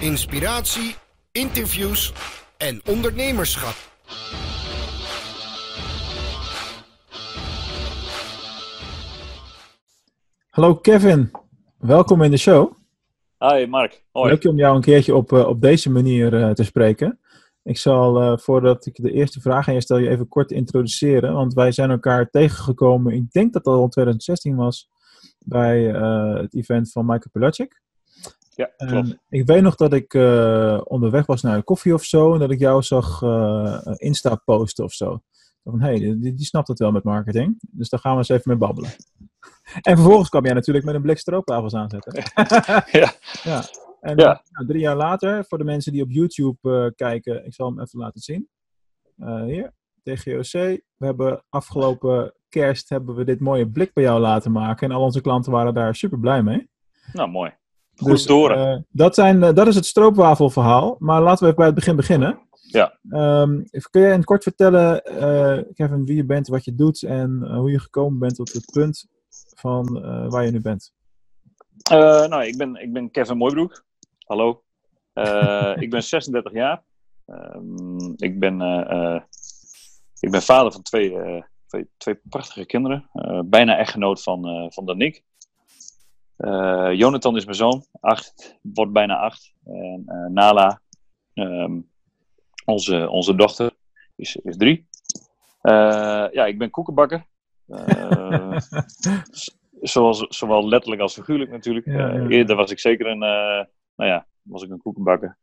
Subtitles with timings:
[0.00, 0.94] inspiratie,
[1.32, 2.12] interviews
[2.56, 3.74] en ondernemerschap.
[10.50, 11.30] Hallo Kevin,
[11.78, 12.72] welkom in de show.
[13.38, 14.30] Hi Mark, hoi.
[14.30, 17.18] Leuk om jou een keertje op, eh, op deze manier eh, te spreken.
[17.62, 21.32] Ik zal, eh, voordat ik de eerste vraag aan je stel, je even kort introduceren.
[21.32, 24.88] Want wij zijn elkaar tegengekomen, ik denk dat dat al in 2016 was,
[25.44, 25.80] bij
[26.40, 27.80] het event van Michael Pelagic.
[28.60, 29.10] Ja, klopt.
[29.10, 30.14] En ik weet nog dat ik
[30.84, 33.22] onderweg was naar een koffie of zo, en dat ik jou zag
[33.96, 35.20] Insta posten of zo.
[35.64, 38.28] Van, hé, hey, die, die snapt het wel met marketing, dus daar gaan we eens
[38.28, 38.90] even mee babbelen.
[39.80, 42.12] En vervolgens kwam jij natuurlijk met een blik stroopwafels aanzetten.
[43.00, 43.12] ja.
[43.42, 43.62] ja.
[44.00, 44.42] En Ja.
[44.50, 47.80] nou, drie jaar later, voor de mensen die op YouTube eh, kijken, ik zal hem
[47.80, 48.48] even laten zien.
[49.16, 49.72] Eh, hier,
[50.02, 50.52] TGOC.
[50.96, 54.88] We hebben afgelopen kerst hebben we dit mooie blik bij jou laten maken.
[54.88, 56.70] En al onze klanten waren daar super blij mee.
[57.12, 57.58] Nou, mooi.
[58.00, 58.50] Goed Dus, door.
[58.50, 60.96] eh, dat, zijn, eh, dat is het stroopwafelverhaal.
[60.98, 62.38] Maar laten we even bij het begin beginnen.
[62.52, 62.98] Ja.
[63.10, 67.02] Ehm, kun jij in het kort vertellen, eh, Kevin, wie je bent, wat je doet
[67.02, 69.06] en hoe je gekomen bent tot het punt
[69.54, 70.92] van waar je nu bent?
[71.90, 73.84] Nou, ik ben, ik ben Kevin Mooibroek.
[74.26, 74.62] Hallo.
[75.84, 76.82] Ik ben 36 jaar.
[77.26, 78.60] Ehm, ik, ben,
[80.20, 81.16] ik ben vader van twee,
[81.66, 83.10] twee, twee prachtige kinderen.
[83.44, 85.24] Bijna echtgenoot van, van Danik.
[86.40, 87.84] Eh, Jonathan is mijn zoon.
[88.00, 89.54] Acht, wordt bijna acht.
[89.64, 90.80] En eh, Nala,
[91.34, 91.80] ehm,
[92.64, 93.72] onze, onze dochter,
[94.16, 94.88] is, is drie.
[95.60, 97.26] Eh, ja, ik ben koekenbakker.
[99.80, 101.86] Zoals, zowel letterlijk als figuurlijk natuurlijk.
[101.86, 102.26] Ja, ja.
[102.28, 105.38] eerder was ik zeker een, nou ja, was ik een koekenbakker.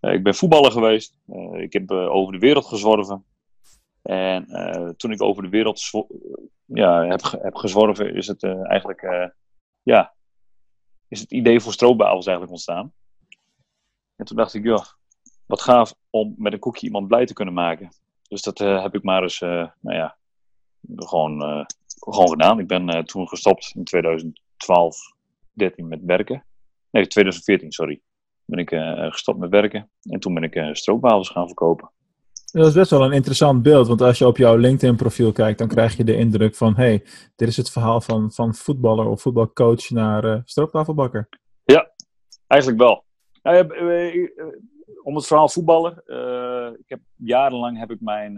[0.00, 1.18] Ik ben voetballer geweest.
[1.52, 3.24] Ik heb over de wereld gezworven.
[4.02, 4.46] En
[4.96, 5.80] toen ik over de wereld
[6.64, 9.32] ja, heb, heb gezworven, is het eigenlijk,
[9.82, 10.14] ja,
[11.10, 12.92] is het idee voor stroopwafels eigenlijk ontstaan.
[14.16, 14.84] En toen dacht ik, ja,
[15.46, 17.92] wat gaaf om met een koekje iemand blij te kunnen maken.
[18.28, 20.16] Dus dat eh, heb ik maar eens, eh, nou ja,
[20.94, 21.64] gewoon, eh,
[21.98, 22.58] gewoon gedaan.
[22.58, 24.96] Ik ben toen gestopt in 2012,
[25.52, 26.44] 13 met werken.
[26.90, 28.00] Nee, 2014, sorry.
[28.44, 28.68] Ben ik
[29.12, 29.90] gestopt met werken.
[30.02, 31.90] En toen ben ik stroopwafels gaan verkopen.
[32.52, 35.68] Dat is best wel een interessant beeld, want als je op jouw LinkedIn-profiel kijkt, dan
[35.68, 37.02] krijg je de indruk van: hé, hey,
[37.36, 41.28] dit is het verhaal van, van voetballer of voetbalcoach naar eh stroopwafelbakker.
[42.46, 43.04] Eigenlijk wel.
[43.42, 44.28] Nou, ja, eh, eh,
[45.02, 45.92] om het verhaal voetballer.
[46.78, 48.36] ik heb, jarenlang heb ik, mijn,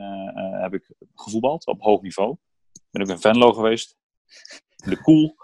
[0.60, 2.36] heb ik gevoetbald op hoog niveau.
[2.90, 3.96] Ben ook in Venlo geweest.
[4.76, 5.34] De.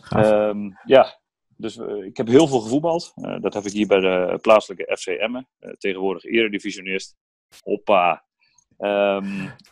[0.00, 0.30] Gaaf.
[0.30, 1.20] Ehm, ja,
[1.56, 3.12] dus ik heb heel veel gevoetbald.
[3.40, 5.48] Dat heb ik hier bij de plaatselijke FC Emmen.
[5.78, 7.16] tegenwoordig eredivisionist.
[7.62, 8.24] Hoppa.
[8.78, 9.24] Ehm,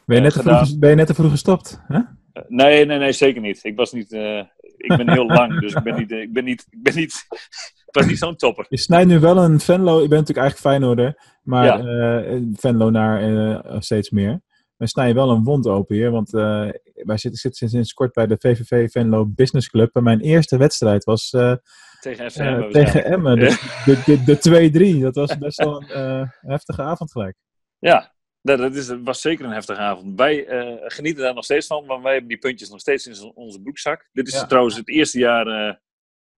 [0.07, 1.81] Ben je, net te vroeg, ben je net te vroeg gestopt?
[1.87, 1.99] Hè?
[2.33, 3.61] eh, nee, nee, nee, zeker niet.
[3.65, 4.13] Ik was niet...
[4.13, 4.39] eh,
[4.77, 6.13] ik ben heel lang, dus ik ben niet...
[6.13, 6.67] eh, ik ben niet...
[6.71, 7.27] Ik ben niet...
[8.11, 8.67] ik zo'n topper.
[8.69, 12.23] Je snijdt nu wel een Venlo, je bent natuurlijk eigenlijk Feyenoorder, maar Ja.
[12.25, 13.23] eh, Venlo naar
[13.65, 14.41] eh, steeds meer.
[14.77, 18.13] Dan snij je wel een wond open hier, want eh, wij zitten, zitten sinds kort
[18.13, 19.97] bij de VVV Venlo Business Club.
[19.97, 21.55] En mijn eerste wedstrijd was eh,
[22.01, 22.71] Tegen eh, Emmen.
[22.71, 24.39] tegen Emmen, de, de, de,
[24.73, 25.01] de 2-3.
[25.03, 27.37] Dat was best wel een eh, heftige avond gelijk.
[27.81, 30.17] Ja, dat, is, was zeker een heftige avond.
[30.17, 33.33] Wij eh, genieten daar nog steeds van, want wij hebben die puntjes nog steeds in
[33.35, 34.09] onze broekzak.
[34.13, 34.47] Dit is Ja.
[34.47, 35.75] trouwens het eerste jaar eh,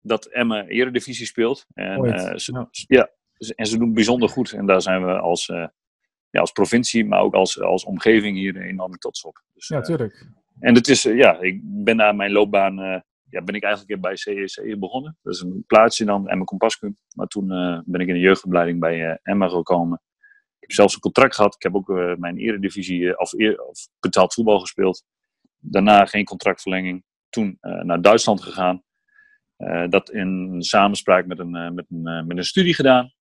[0.02, 1.66] dat Emmen Eredivisie speelt.
[1.74, 3.09] En, eh, ze, ja.
[3.56, 4.52] en ze doen bijzonder goed.
[4.52, 5.46] En daar zijn we als,
[6.29, 9.44] ja, als provincie, maar ook als, als omgeving hier enorm trots op.
[9.53, 10.28] Dus, Ja, eh, tuurlijk.
[10.59, 12.75] en het is, ja, ik ben na mijn loopbaan,
[13.29, 15.18] ja, ben ik eigenlijk bij CEC begonnen.
[15.22, 16.97] Dat is een plaatsje dan, Emmen Compascum.
[17.16, 17.47] Maar toen
[17.85, 20.02] ben ik in de jeugdopleiding bij Emmen gekomen.
[20.72, 21.56] Heb zelfs een contract gehad.
[21.56, 25.04] Ik heb ook eh, mijn eredivisie eh, of, eer- of betaald voetbal gespeeld.
[25.58, 27.04] Daarna geen contractverlenging.
[27.30, 28.84] Toen eh, naar Duitsland gegaan.
[29.58, 33.14] Eh, dat in samenspraak met een, eh, met, een, eh, met een studie gedaan.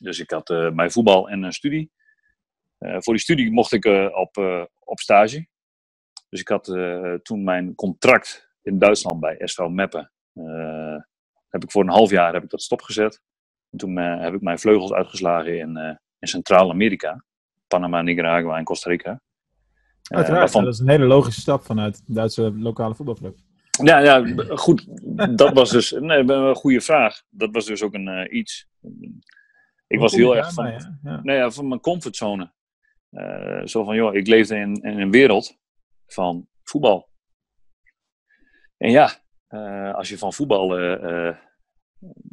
[0.00, 1.90] Dus ik had eh, mijn voetbal en een studie.
[2.78, 5.46] Eh, voor die studie mocht ik eh, op, eh, op stage.
[6.28, 10.12] Dus ik had eh, toen mijn contract in Duitsland bij SV Meppen.
[10.32, 10.96] eh,
[11.48, 13.20] heb ik voor een half jaar heb ik dat stopgezet.
[13.70, 17.24] En toen eh, heb ik mijn vleugels uitgeslagen in, eh, in Centraal-Amerika.
[17.66, 19.10] Panama, Nicaragua en Costa Rica.
[19.10, 23.38] Eh, Uiteraard, waarvan- dat is een hele logische stap vanuit de Duitse lokale voetbalclub.
[23.82, 24.24] Ja, ja,
[24.56, 24.86] goed.
[25.38, 27.22] Dat was dus nee, een goede vraag.
[27.30, 28.68] Dat was dus ook een eh, iets.
[29.86, 30.66] Ik was heel erg van,
[31.02, 31.34] Ja, ja.
[31.34, 32.52] ja, van mijn comfortzone.
[33.10, 35.58] Eh, zo van, joh, ik leefde in, in een wereld
[36.06, 37.08] van voetbal.
[38.76, 39.10] En ja,
[39.92, 40.76] als je van voetbal,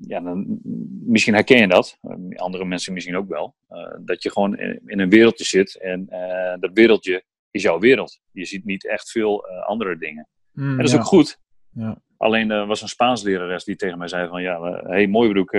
[0.01, 0.59] ja, dan,
[1.05, 1.97] misschien herken je dat,
[2.35, 6.09] andere mensen misschien ook wel, eh, dat je gewoon in, in een wereldje zit en
[6.09, 8.19] eh, dat wereldje is jouw wereld.
[8.31, 10.27] Je ziet niet echt veel eh, andere dingen.
[10.51, 10.97] Mm, En dat is ja.
[10.97, 11.39] ook goed.
[11.73, 12.01] Ja.
[12.17, 15.29] Alleen er was een Spaans lerares die tegen mij zei van, ja, hé, hey, mooi
[15.29, 15.57] broek,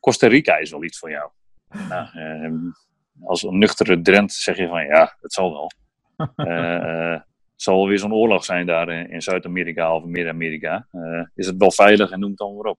[0.00, 1.30] Costa Rica is wel iets voor jou.
[1.88, 2.72] Nou,
[3.20, 5.70] als een nuchtere Drent zeg je van ja, het zal wel.
[7.52, 10.88] Het zal wel weer zo'n oorlog zijn daar in, Zuid-Amerika of Midden-Amerika.
[11.34, 12.78] Is het wel veilig en noem het dan maar op.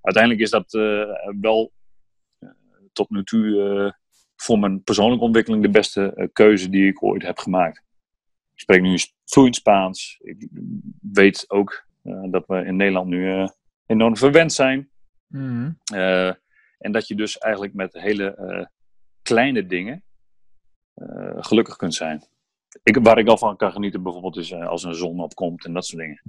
[0.00, 1.72] Uiteindelijk is dat eh, wel
[2.38, 2.48] eh,
[2.92, 3.92] tot nu toe eh,
[4.36, 7.82] voor mijn persoonlijke ontwikkeling de beste keuze die ik ooit heb gemaakt.
[8.52, 10.18] Ik spreek nu vloeiend Spaans.
[10.22, 10.48] Ik
[11.12, 11.86] weet ook
[12.30, 13.48] dat we in Nederland nu
[13.86, 14.90] enorm verwend zijn.
[15.26, 15.72] Mhm.
[16.78, 18.70] En dat je dus eigenlijk met hele
[19.22, 20.04] kleine dingen
[21.36, 22.24] gelukkig kunt zijn.
[22.82, 25.86] Ik, waar ik al van kan genieten bijvoorbeeld is als een zon opkomt en dat
[25.86, 26.22] soort dingen.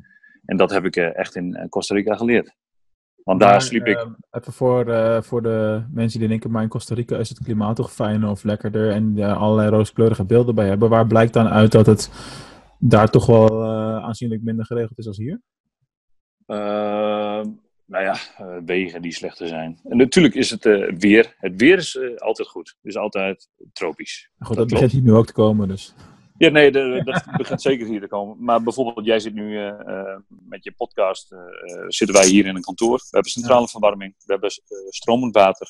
[0.46, 2.56] En dat heb ik echt in Costa Rica geleerd.
[3.24, 3.98] Want daar Maar, sliep ik...
[3.98, 7.44] eh, even voor, eh, voor de mensen die denken, maar in Costa Rica is het
[7.44, 10.90] klimaat toch fijner of lekkerder en uh, allerlei rooskleurige beelden bij hebben.
[10.90, 12.10] Waar blijkt dan uit dat het
[12.80, 15.42] daar toch wel eh, aanzienlijk minder geregeld is als hier?
[16.46, 17.42] eh,
[17.86, 19.80] nou ja, eh, wegen die slechter zijn.
[19.84, 21.36] En natuurlijk is het eh, weer.
[21.38, 22.78] Het weer is eh, altijd goed.
[22.82, 24.30] is altijd tropisch.
[24.40, 25.94] Goed, Dat dat, begint hier nu ook te komen, dus.
[26.42, 28.44] Ja, nee, de- dat begint zeker hier te komen.
[28.44, 31.32] Maar bijvoorbeeld, jij zit nu eh, eh, met je podcast.
[31.32, 31.40] eh,
[31.88, 32.98] zitten wij hier in een kantoor.
[32.98, 34.14] We hebben centrale verwarming.
[34.18, 34.52] We hebben
[34.90, 35.68] stromend water.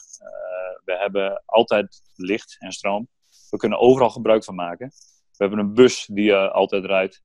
[0.86, 3.08] we hebben altijd licht en stroom.
[3.50, 4.88] We kunnen overal gebruik van maken.
[5.32, 7.22] We hebben een bus die altijd rijdt.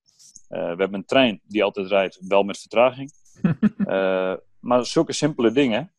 [0.49, 3.11] We hebben een trein die altijd rijdt, wel met vertraging.
[4.61, 5.93] Maar zulke simpele dingen,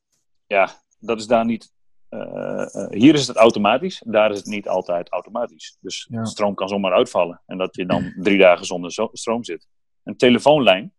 [0.48, 1.74] ja, dat is daar niet.
[2.10, 5.78] Eh, eh, hier is het automatisch, daar is het niet altijd automatisch.
[5.82, 6.26] Dus Ja.
[6.26, 9.68] stroom kan zomaar uitvallen en dat je dan drie dagen zonder zo- stroom zit.
[10.04, 10.94] Een telefoonlijn,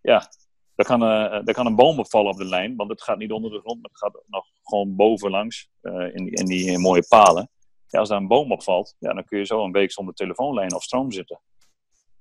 [0.00, 0.28] ja,
[0.74, 3.32] daar kan, eh, daar kan een boom opvallen op de lijn, want het gaat niet
[3.32, 5.68] onder de grond, maar het gaat nog gewoon bovenlangs
[6.12, 7.50] in, die, in die mooie palen.
[7.86, 10.74] Ja, als daar een boom opvalt, ja, dan kun je zo een week zonder telefoonlijn
[10.74, 11.40] of stroom zitten.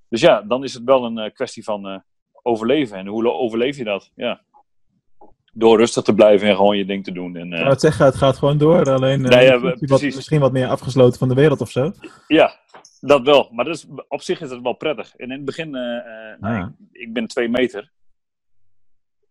[0.10, 2.04] Dus ja, dan is het wel een kwestie van
[2.42, 2.98] overleven.
[2.98, 4.12] En hoe overleef je dat?
[4.16, 4.42] Ja.
[5.60, 7.36] Door rustig te blijven en gewoon je ding te doen.
[7.36, 8.90] En, Ik eh, het zeggen, het gaat gewoon door.
[8.92, 11.92] Alleen eh, Nee, ja, wat, misschien wat meer afgesloten van de wereld of zo.
[12.28, 12.60] ja,
[13.00, 13.50] dat wel.
[13.52, 15.16] Maar dat is, op zich is het wel prettig.
[15.16, 15.82] En in het begin, eh,
[16.40, 16.68] nou, Ah.
[16.92, 17.92] ik, ik ben twee meter.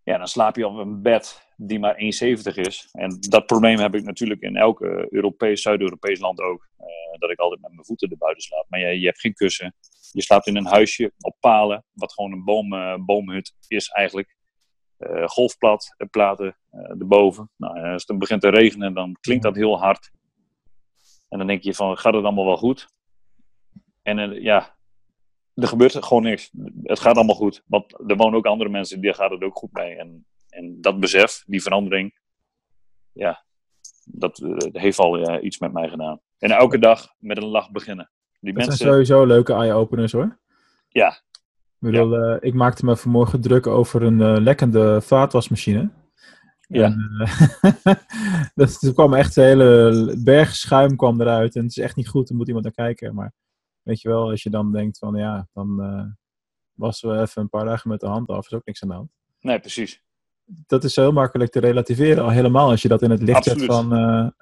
[0.03, 2.89] Ja, dan slaap je op een bed die maar 1,70 is.
[2.93, 4.81] En dat probleem heb ik natuurlijk in elk
[5.11, 6.69] Europees, Zuid-Europees land ook.
[7.19, 8.65] dat ik altijd met mijn voeten erbuiten slaap.
[8.69, 9.75] Maar je, je hebt geen kussen.
[10.13, 12.69] Je slaapt in een huisje op palen, wat gewoon een boom,
[13.07, 14.37] boomhut is eigenlijk.
[14.99, 17.51] Eh, golfplat, eh, platen eh, erboven.
[17.57, 20.11] Nou, als het dan begint te regenen, dan klinkt dat heel hard.
[21.29, 22.89] En dan denk je van, gaat het allemaal wel goed?
[24.03, 24.77] En ja,
[25.55, 26.51] er gebeurt gewoon niks.
[26.83, 27.63] Het gaat allemaal goed.
[27.67, 29.97] Want er wonen ook andere mensen, die gaat het ook goed mee.
[29.97, 32.19] En, en dat besef, die verandering,
[33.13, 33.45] ja,
[34.05, 34.43] dat
[34.73, 36.21] heeft al iets met mij gedaan.
[36.39, 38.11] En elke dag met een lach beginnen.
[38.41, 40.39] Die Dat mensen, zijn sowieso leuke eye-openers hoor.
[40.89, 41.21] ja,
[41.81, 45.91] Ik, bedoel, eh, ik maakte me vanmorgen druk over een eh, lekkende vaatwasmachine.
[46.69, 46.85] Ja.
[46.85, 47.95] En, eh,
[48.55, 51.57] dat, er kwam echt een hele berg schuim kwam eruit.
[51.57, 53.15] En het is echt niet goed, er moet iemand naar kijken.
[53.15, 53.33] Maar
[53.83, 55.77] weet je wel, als je dan denkt van ja, dan
[56.73, 58.47] wassen we even een paar dagen met de hand af.
[58.47, 59.11] is ook niks aan de hand.
[59.41, 60.03] nee, precies.
[60.67, 62.23] Dat is heel makkelijk te relativeren.
[62.25, 63.93] Al helemaal als je dat in het licht zet van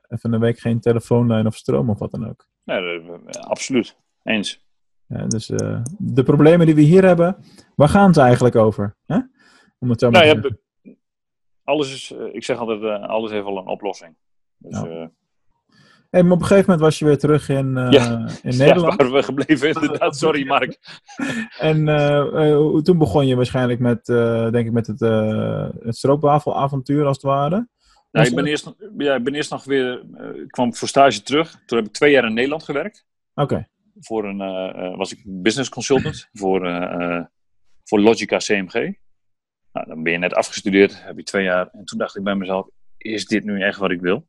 [0.08, 2.48] even een week geen telefoonlijn of stroom of wat dan ook.
[2.64, 3.00] Nee,
[3.30, 3.96] absoluut.
[4.22, 4.65] Eens.
[5.08, 7.36] Ja, dus eh, de problemen die we hier hebben,
[7.74, 8.96] waar gaan ze eigenlijk over?
[9.06, 9.18] Hè?
[9.78, 10.56] Om het zo maar Nou te ja,
[11.66, 14.16] alles is, eh, ik zeg altijd, eh, alles heeft wel een oplossing.
[14.56, 15.10] Dus, Ja.
[16.10, 18.28] Hey, maar op een gegeven moment was je weer terug in, eh, Ja.
[18.42, 18.96] in ja, Nederland.
[18.96, 20.16] waar we gebleven inderdaad.
[20.16, 20.78] Sorry Mark.
[21.58, 21.84] En
[22.82, 24.04] toen begon je waarschijnlijk met,
[24.52, 25.00] denk ik, met het,
[25.84, 27.68] het stroopwafelavontuur als het ware.
[28.10, 30.04] Nou, ik, ben eerst, ja, ik ben eerst nog weer,
[30.46, 31.62] kwam voor stage terug.
[31.66, 33.06] Toen heb ik twee jaar in Nederland gewerkt.
[33.34, 33.68] Oké,
[34.00, 37.24] Voor een, eh, eh, was ik business consultant voor, eh,
[37.84, 38.72] voor Logica CMG.
[39.72, 41.68] Nou, dan ben je net afgestudeerd, heb je twee jaar.
[41.72, 44.26] En toen dacht ik bij mezelf, is dit nu echt wat ik wil?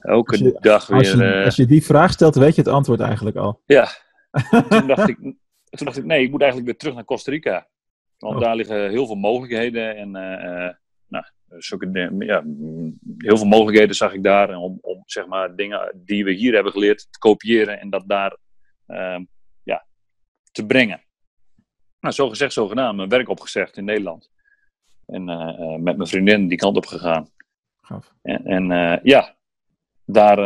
[0.00, 1.26] Elke Als je- dag als, weer...
[1.26, 3.62] je, eh, als je die vraag stelt, weet je het antwoord eigenlijk al.
[3.66, 3.88] Ja,
[4.68, 7.68] toen dacht, ik, toen dacht ik, nee, ik moet eigenlijk weer terug naar Costa Rica.
[8.18, 8.40] Want Oh.
[8.40, 9.96] daar liggen heel veel mogelijkheden.
[9.96, 10.10] En
[11.08, 11.24] nou,
[11.58, 12.42] zulke, ja,
[13.18, 14.56] heel veel mogelijkheden zag ik daar.
[14.56, 18.36] Om, om zeg maar, dingen die we hier hebben geleerd te kopiëren en dat daar
[19.62, 19.86] ja,
[20.52, 21.02] te brengen.
[22.00, 22.96] Nou, zo gezegd, zo gedaan.
[22.96, 24.30] Mijn werk opgezegd in Nederland.
[25.06, 27.30] En eh, eh, met mijn vriendin die kant op gegaan.
[27.80, 28.14] Gaaf.
[28.22, 29.36] En, en eh, ja,
[30.04, 30.38] daar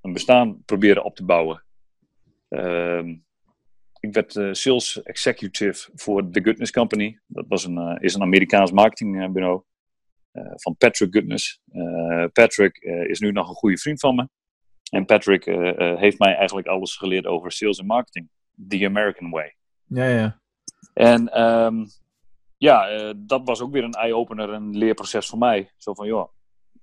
[0.00, 1.64] een bestaan proberen op te bouwen.
[2.48, 3.16] Ehm,
[4.00, 7.20] ik werd sales executive voor The Goodness Company.
[7.26, 9.62] Dat was een, is een Amerikaans marketingbureau
[10.30, 11.60] eh, van Patrick Goodness.
[12.32, 14.28] Patrick is nu nog een goede vriend van me.
[14.92, 18.28] En Patrick eh, eh, heeft mij eigenlijk alles geleerd over sales en marketing.
[18.68, 19.56] The American way.
[19.86, 20.40] Ja, ja.
[20.94, 21.84] En ehm,
[22.56, 25.70] ja, eh, dat was ook weer een eye-opener, een leerproces voor mij.
[25.76, 26.28] Zo van, joh,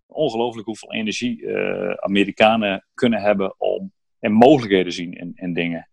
[0.06, 5.89] ongelooflijk hoeveel energie uh, Amerikanen kunnen hebben om en mogelijkheden zien in, in dingen.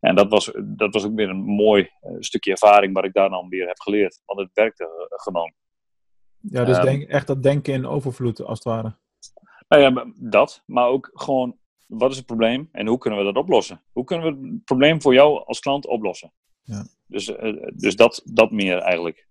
[0.00, 3.30] En dat was, dat was ook weer een mooi uh, stukje ervaring wat ik daar
[3.30, 4.22] dan weer heb geleerd.
[4.24, 5.52] Want het werkte uh, gewoon.
[6.40, 8.96] Ja, dus um, denk, echt dat denken in overvloed als het ware.
[9.68, 10.62] Nou ja, dat.
[10.66, 13.82] Maar ook gewoon, wat is het probleem en hoe kunnen we dat oplossen?
[13.92, 16.32] Hoe kunnen we het probleem voor jou als klant oplossen?
[16.62, 16.86] Ja.
[17.06, 19.26] Dus, uh, dus dat, dat meer eigenlijk.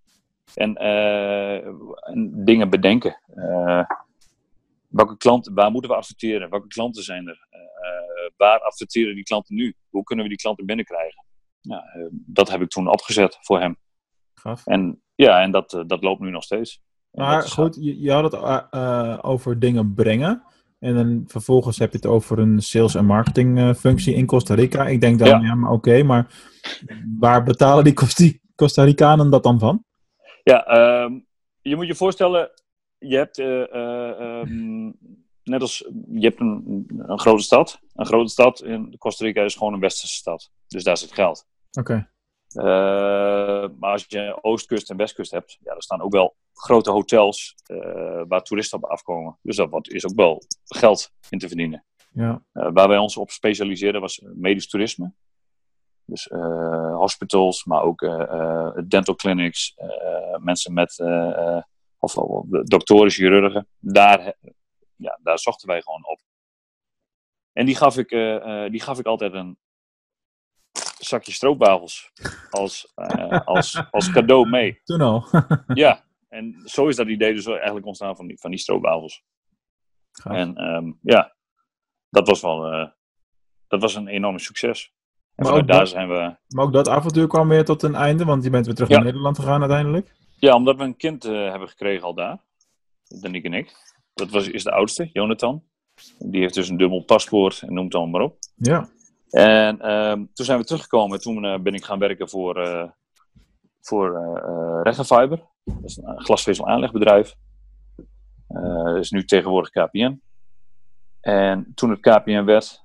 [0.53, 3.21] En, en dingen bedenken.
[4.87, 6.49] welke klanten, waar moeten we adverteren?
[6.49, 7.47] Welke klanten zijn er?
[8.37, 9.75] waar adverteren die klanten nu?
[9.89, 11.25] Hoe kunnen we die klanten binnenkrijgen?
[11.61, 13.77] Nou, dat heb ik toen opgezet voor hem.
[14.33, 14.65] Gaaf.
[14.65, 16.81] En ja, en dat, dat loopt nu nog steeds.
[17.17, 20.43] Maar goed, je, je, had het uh, over dingen brengen.
[20.79, 24.87] En dan vervolgens heb je het over een sales- en marketingfunctie in Costa Rica.
[24.87, 26.27] Ik denk dan, ja, ja maar oké, okay, maar
[27.19, 27.93] waar betalen die
[28.55, 29.83] Costa Ricanen dat dan van?
[30.43, 31.25] Ja, um,
[31.61, 32.51] je moet je voorstellen,
[32.97, 34.97] je hebt uh, uh, um,
[35.43, 35.77] net als
[36.11, 37.79] je hebt een, een, grote stad.
[37.93, 40.51] Een grote stad in Costa Rica is gewoon een westerse stad.
[40.67, 41.47] Dus daar zit geld.
[41.71, 41.91] Oké.
[41.91, 42.07] Okay.
[42.55, 42.63] Uh,
[43.79, 48.21] maar als je oostkust en westkust hebt, ja, er staan ook wel grote hotels uh,
[48.27, 49.37] waar toeristen op afkomen.
[49.41, 51.85] Dus dat is ook wel geld in te verdienen.
[52.11, 52.43] Ja.
[52.53, 55.13] Uh, waar wij ons op specialiseerden was medisch toerisme.
[56.05, 56.29] Dus
[56.93, 57.99] hospitals, maar ook
[58.87, 59.75] dental clinics,
[60.37, 60.99] mensen met,
[61.97, 63.67] of, of doktoren, chirurgen.
[63.79, 64.35] Daar,
[64.95, 66.19] ja, daar zochten wij gewoon op.
[67.53, 68.09] En die gaf ik,
[68.71, 69.57] die gaf ik altijd een,
[70.99, 72.11] zakje stroopwafels
[72.49, 74.79] als, uh, als, als cadeau mee.
[74.83, 75.25] Toen al.
[75.73, 79.23] ja, en zo is dat idee dus eigenlijk ontstaan van die, van die stroopwafels.
[80.23, 81.35] En um, ja,
[82.09, 82.87] dat was wel uh,
[83.67, 84.95] dat was een enorm succes.
[85.35, 86.35] En maar ook, daar dat, zijn we...
[86.47, 88.95] maar ook dat avontuur kwam weer tot een einde, want je bent weer terug ja.
[88.95, 90.15] naar Nederland gegaan uiteindelijk.
[90.39, 92.45] Ja, omdat we een kind uh, hebben gekregen al daar.
[93.21, 93.75] Daniek en ik.
[94.13, 95.63] Dat was, is de oudste, Jonathan.
[96.19, 98.37] Die heeft dus een dubbel paspoort en noemt dan maar op.
[98.55, 98.89] Ja.
[99.29, 101.21] En um, toen zijn we teruggekomen.
[101.21, 102.89] Toen uh, ben ik gaan werken voor, uh,
[103.81, 105.41] voor uh, Regenfiber.
[105.63, 107.35] Dat is een glasvezel aanlegbedrijf.
[108.47, 110.21] dat is nu tegenwoordig KPN.
[111.21, 112.81] En toen het KPN werd,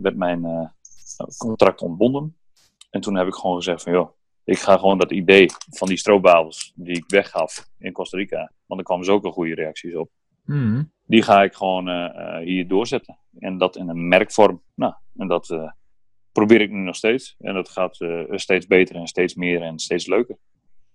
[0.00, 0.72] werd mijn
[1.36, 2.36] contract ontbonden.
[2.90, 4.10] En toen heb ik gewoon gezegd van joh,
[4.44, 8.52] ik ga gewoon dat idee van die stroopwafels die ik weggaf in Costa Rica.
[8.66, 10.10] Want er kwamen zulke goede reacties op.
[10.44, 10.92] Mm.
[11.06, 13.18] Die ga ik gewoon uh, hier doorzetten.
[13.38, 14.62] En dat in een merkvorm.
[14.74, 15.70] Nou, en dat uh,
[16.32, 17.34] probeer ik nu nog steeds.
[17.38, 20.36] En dat gaat uh, steeds beter en steeds meer en steeds leuker.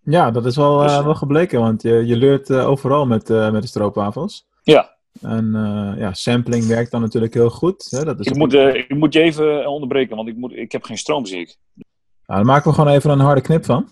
[0.04, 1.60] Ja, dat is wel, dus, wel gebleken.
[1.60, 4.48] Want je, je leurt overal met, met de stroopwafels.
[4.64, 4.98] Ja.
[5.22, 5.52] En
[5.98, 7.88] ja, sampling werkt dan natuurlijk heel goed.
[7.90, 8.04] Hè?
[8.04, 10.98] Dat is ik, moet, ik moet je even onderbreken, want ik, moet, ik heb geen
[10.98, 11.58] stroom, zie ik.
[11.74, 11.84] Nou,
[12.26, 13.90] daar maken we gewoon even een harde knip van.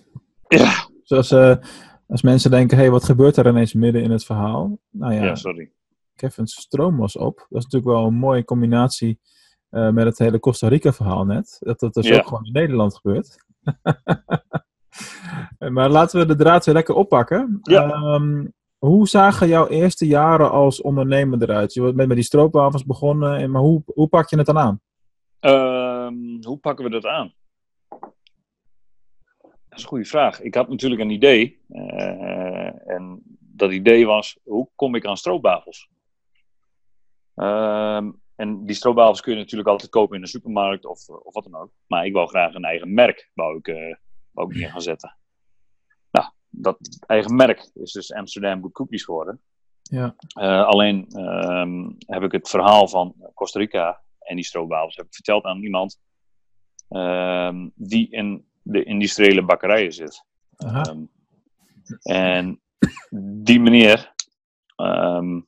[0.48, 0.90] Ja.
[1.04, 1.34] Zoals
[2.08, 4.78] als mensen denken, hé, hey, wat gebeurt er ineens midden in het verhaal?
[4.92, 5.72] Nou ja, ja sorry.
[6.16, 7.36] Kevin's stroom was op.
[7.38, 9.20] Dat is natuurlijk wel een mooie combinatie
[9.72, 11.58] uh, met het hele Costa Rica verhaal net.
[11.60, 12.18] Dat dat dus ja.
[12.18, 13.46] ook gewoon in Nederland gebeurt.
[15.76, 17.60] maar laten we de draad weer lekker oppakken.
[17.62, 18.14] Ja.
[18.14, 21.74] Um, hoe zagen jouw eerste jaren als ondernemer eruit?
[21.74, 24.82] Je bent met die stroopwafels begonnen, maar hoe, hoe pak je het dan aan?
[25.40, 27.34] Um, hoe pakken we dat aan?
[29.70, 30.42] Dat is een goede vraag.
[30.42, 31.62] Ik had natuurlijk een idee.
[31.70, 35.90] Uh, en dat idee was, hoe kom ik aan stroopwafels?
[37.36, 38.08] Uh,
[38.40, 41.56] en die stroopwafels kun je natuurlijk altijd kopen in de supermarkt of, of wat dan
[41.56, 41.72] ook.
[41.88, 43.96] Maar ik wou graag een eigen merk wou ik, uh,
[44.32, 45.16] wou ik neer gaan zetten.
[46.12, 49.42] Nou, dat eigen merk is dus Amsterdam Good Cookies geworden.
[49.82, 50.16] Ja.
[50.42, 55.14] Uh, alleen um, heb ik het verhaal van Costa Rica en die stroopwafels heb ik
[55.14, 56.00] verteld aan iemand
[56.90, 60.26] um, die in de industriële bakkerijen zit.
[60.58, 61.10] Um,
[62.02, 62.62] en
[63.44, 64.14] die meneer,
[64.76, 65.48] um,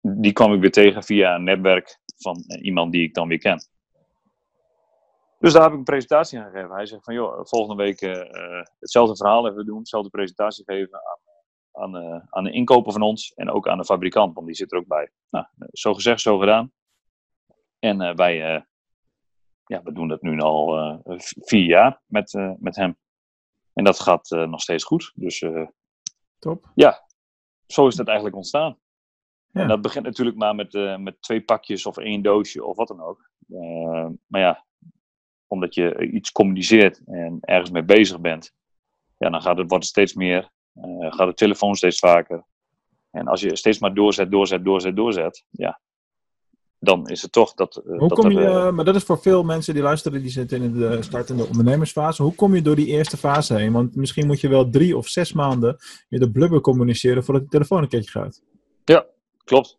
[0.00, 3.68] die kwam ik weer tegen via een netwerk van iemand die ik dan weer ken.
[5.38, 6.74] Dus daar heb ik een presentatie aan gegeven.
[6.74, 11.18] Hij zegt van, joh, volgende week uh, hetzelfde verhaal even doen, hetzelfde presentatie geven aan,
[11.82, 14.72] aan, uh, aan de inkoper van ons en ook aan de fabrikant, want die zit
[14.72, 15.10] er ook bij.
[15.30, 16.72] Nou, zo gezegd, zo gedaan.
[17.78, 18.64] En wij
[19.64, 21.00] ja, we doen dat nu al
[21.40, 22.98] vier jaar met, met hem.
[23.72, 25.12] En dat gaat nog steeds goed.
[25.14, 25.44] Dus
[26.38, 26.70] Top.
[26.74, 27.06] ja,
[27.66, 28.79] zo is dat eigenlijk ontstaan.
[29.52, 29.60] Ja.
[29.60, 33.00] En dat begint natuurlijk maar met, met twee pakjes of één doosje of wat dan
[33.00, 33.30] ook.
[34.26, 34.64] maar ja,
[35.46, 38.52] omdat je iets communiceert en ergens mee bezig bent,
[39.18, 40.50] ja, dan gaat het, wordt het steeds meer.
[41.00, 42.44] gaat de telefoon steeds vaker.
[43.10, 45.80] En als je steeds maar doorzet, doorzet, doorzet, doorzet, ja,
[46.78, 47.82] dan is het toch dat.
[47.84, 50.62] Hoe dat kom je, er, maar dat is voor veel mensen die luisteren, die zitten
[50.62, 52.22] in de startende ondernemersfase.
[52.22, 53.72] Hoe kom je door die eerste fase heen?
[53.72, 55.76] Want misschien moet je wel drie of zes maanden
[56.08, 58.42] weer de blubber communiceren voordat de telefoon een keertje gaat.
[58.84, 59.06] Ja,
[59.44, 59.78] klopt.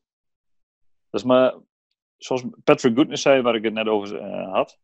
[1.10, 1.56] Dat is maar,
[2.18, 4.80] zoals Patrick Goodness zei, waar ik het net over uh, had,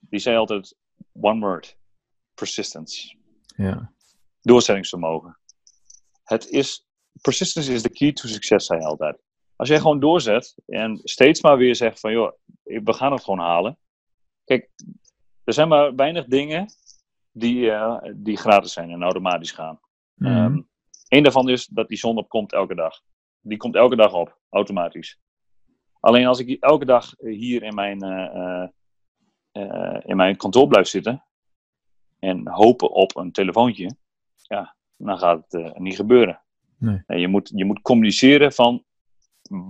[0.00, 0.76] die zei altijd:
[1.12, 1.78] one word,
[2.34, 3.16] persistence.
[3.56, 3.92] Ja.
[4.40, 5.38] Doorzettingsvermogen.
[6.22, 6.86] Het is,
[7.20, 9.22] persistence is the key to succes, zei hij altijd.
[9.56, 13.38] Als jij gewoon doorzet en steeds maar weer zegt van, joh, we gaan het gewoon
[13.38, 13.78] halen.
[14.44, 14.70] Kijk,
[15.44, 16.66] er zijn maar weinig dingen
[17.30, 19.80] die, uh, die gratis zijn en automatisch gaan.
[20.18, 20.60] Ehm,
[21.08, 23.00] Eén daarvan is dat die zon opkomt elke dag.
[23.46, 25.20] Die komt elke dag op, automatisch.
[26.00, 28.66] Alleen als ik elke dag hier in mijn, uh,
[29.52, 31.24] uh, in mijn kantoor blijf zitten
[32.18, 33.96] en hopen op een telefoontje,
[34.36, 36.42] ja, dan gaat het niet gebeuren.
[36.78, 37.02] Nee.
[37.06, 38.84] Je, moet, je moet communiceren van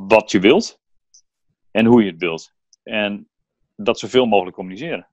[0.08, 0.80] wat je wilt
[1.70, 2.54] en hoe je het wilt.
[2.82, 3.28] En
[3.76, 5.08] dat zoveel mogelijk communiceren.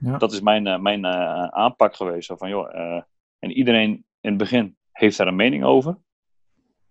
[0.00, 0.18] Ja.
[0.18, 1.06] Dat is mijn, mijn
[1.54, 2.32] aanpak geweest.
[2.36, 3.02] Van, joh,
[3.38, 5.98] en iedereen in het begin heeft daar een mening over.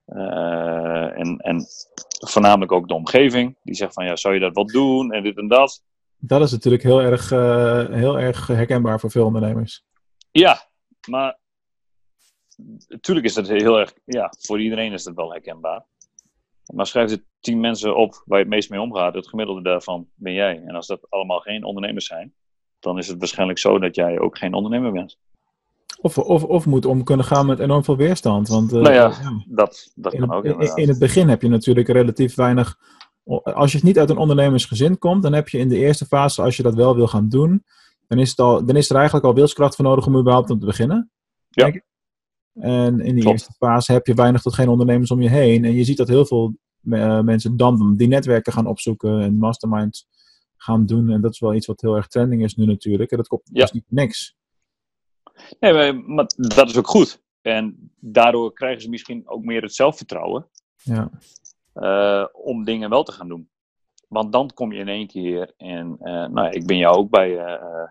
[0.06, 1.66] En, en
[2.28, 3.58] voornamelijk ook de omgeving.
[3.64, 5.12] Die zegt van, ja, zou je dat wel doen?
[5.12, 5.84] En dit en dat.
[6.18, 7.30] Dat is natuurlijk heel erg,
[7.90, 9.84] heel erg herkenbaar voor veel ondernemers.
[10.32, 10.70] Ja,
[11.10, 11.40] maar
[12.88, 15.86] natuurlijk is dat heel erg, ja, voor iedereen is dat wel herkenbaar.
[16.74, 19.14] Maar schrijf er tien mensen op waar je het meest mee omgaat.
[19.14, 20.64] Het gemiddelde daarvan ben jij.
[20.66, 22.34] En als dat allemaal geen ondernemers zijn,
[22.80, 25.18] dan is het waarschijnlijk zo dat jij ook geen ondernemer bent.
[26.02, 28.48] Of, of, of moet om kunnen gaan met enorm veel weerstand.
[28.48, 30.46] Want, uh, nou ja, ja, dat, dat in, kan ook.
[30.46, 32.78] In, in het begin heb je natuurlijk relatief weinig.
[33.44, 36.58] Als je niet uit een ondernemersgezin komt, dan heb je in de eerste fase, als
[36.58, 37.64] je dat wel wil gaan doen,
[38.08, 40.60] dan is, het al, dan is er eigenlijk al wilskracht voor nodig om überhaupt om
[40.60, 41.12] te beginnen.
[41.50, 41.72] Ja.
[42.54, 43.28] En in die Klopt.
[43.40, 45.66] eerste fase heb je weinig tot geen ondernemers om je heen.
[45.66, 50.08] En je ziet dat heel veel uh, mensen dan die netwerken gaan opzoeken en masterminds
[50.58, 51.10] gaan doen.
[51.10, 53.12] En dat is wel iets wat heel erg trending is nu natuurlijk.
[53.12, 53.62] En dat komt Ja.
[53.62, 54.36] dus niet niks.
[55.60, 57.22] Nee, maar, dat is ook goed.
[57.42, 60.48] En daardoor krijgen ze misschien ook meer het zelfvertrouwen
[60.84, 61.10] Ja,
[61.74, 63.50] eh, om dingen wel te gaan doen.
[64.08, 67.38] Want dan kom je in één keer en eh, nou, ik ben jou ook bij,
[67.38, 67.88] eh,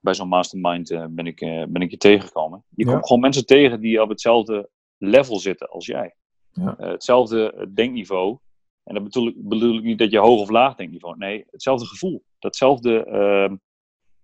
[0.00, 2.64] bij zo'n mastermind ben, ik, ben ik je tegengekomen.
[2.68, 2.92] Je Ja.
[2.92, 6.14] komt gewoon mensen tegen die op hetzelfde level zitten als jij.
[6.52, 6.74] Ja.
[6.78, 8.38] Hetzelfde denkniveau.
[8.84, 11.16] En dat bedoel ik, bedoel ik niet dat je hoog of laag denkniveau.
[11.16, 12.24] Nee, hetzelfde gevoel.
[12.38, 13.56] Datzelfde, ehm,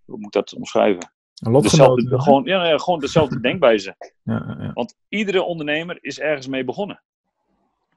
[0.04, 1.12] hoe moet ik dat omschrijven?
[1.42, 3.96] Dezelfde, gewoon, ja, ja, gewoon dezelfde denkwijze.
[4.22, 7.02] Ja, Want iedere ondernemer is ergens mee begonnen.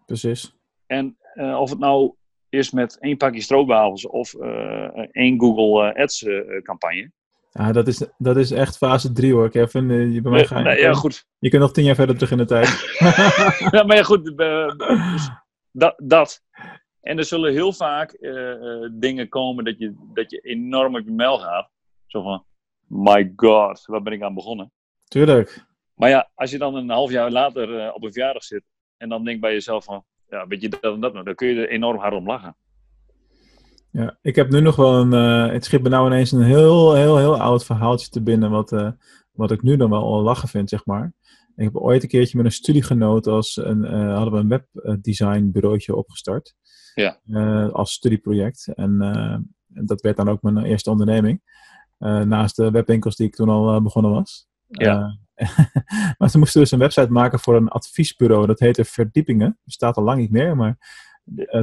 [0.06, 0.58] precies.
[0.88, 2.14] En eh, of het nou
[2.50, 6.26] is met één pakje stroopwafels of eh, één Google eh, Ads
[6.64, 7.12] campagne.
[7.52, 10.12] Ja, dat is, dat is echt fase 3 hoor, Kevin.
[10.12, 11.26] Je, bij mij nee, ja, goed.
[11.40, 12.68] je kunt nog tien jaar verder terug in de tijd.
[13.76, 14.38] ja, maar ja, goed.
[14.38, 15.30] dus
[15.72, 16.42] dat, dat.
[17.02, 18.18] En er zullen heel vaak
[18.92, 21.70] dingen komen dat je, dat je enorm op je mijl gaat.
[22.06, 22.46] Zo van,
[22.90, 24.72] my god, waar ben ik aan begonnen?
[25.08, 25.66] Tuurlijk.
[25.94, 28.64] Maar ja, als je dan een half jaar later eh, op een verjaardag zit
[28.98, 31.48] en dan denkt bij jezelf van, ja, weet je dat en dat nou, dan kun
[31.48, 32.56] je er enorm hard om lachen.
[33.92, 35.14] Ja, ik heb nu nog wel een.
[35.14, 38.52] eh, het schiet me nou ineens een heel, heel, heel oud verhaaltje te binnen.
[38.52, 38.92] Wat, eh,
[39.32, 41.14] wat ik nu dan wel al lachen vind, zeg maar.
[41.56, 45.96] Ik heb ooit een keertje met een studiegenoot als een, hadden we een webdesign bureautje
[45.96, 46.56] opgestart.
[46.96, 47.20] Ja.
[47.72, 48.72] Als studieproject.
[48.76, 49.02] En
[49.74, 51.42] en dat werd dan ook mijn eerste onderneming.
[52.00, 54.48] Eh, naast de webwinkels die ik toen al eh, begonnen was.
[54.68, 55.20] Ja.
[55.34, 55.48] Eh,
[56.18, 58.48] maar toen moesten we dus een website maken voor een adviesbureau.
[58.48, 59.60] Dat heette Verdiepingen.
[59.64, 60.78] Bestaat al lang niet meer, maar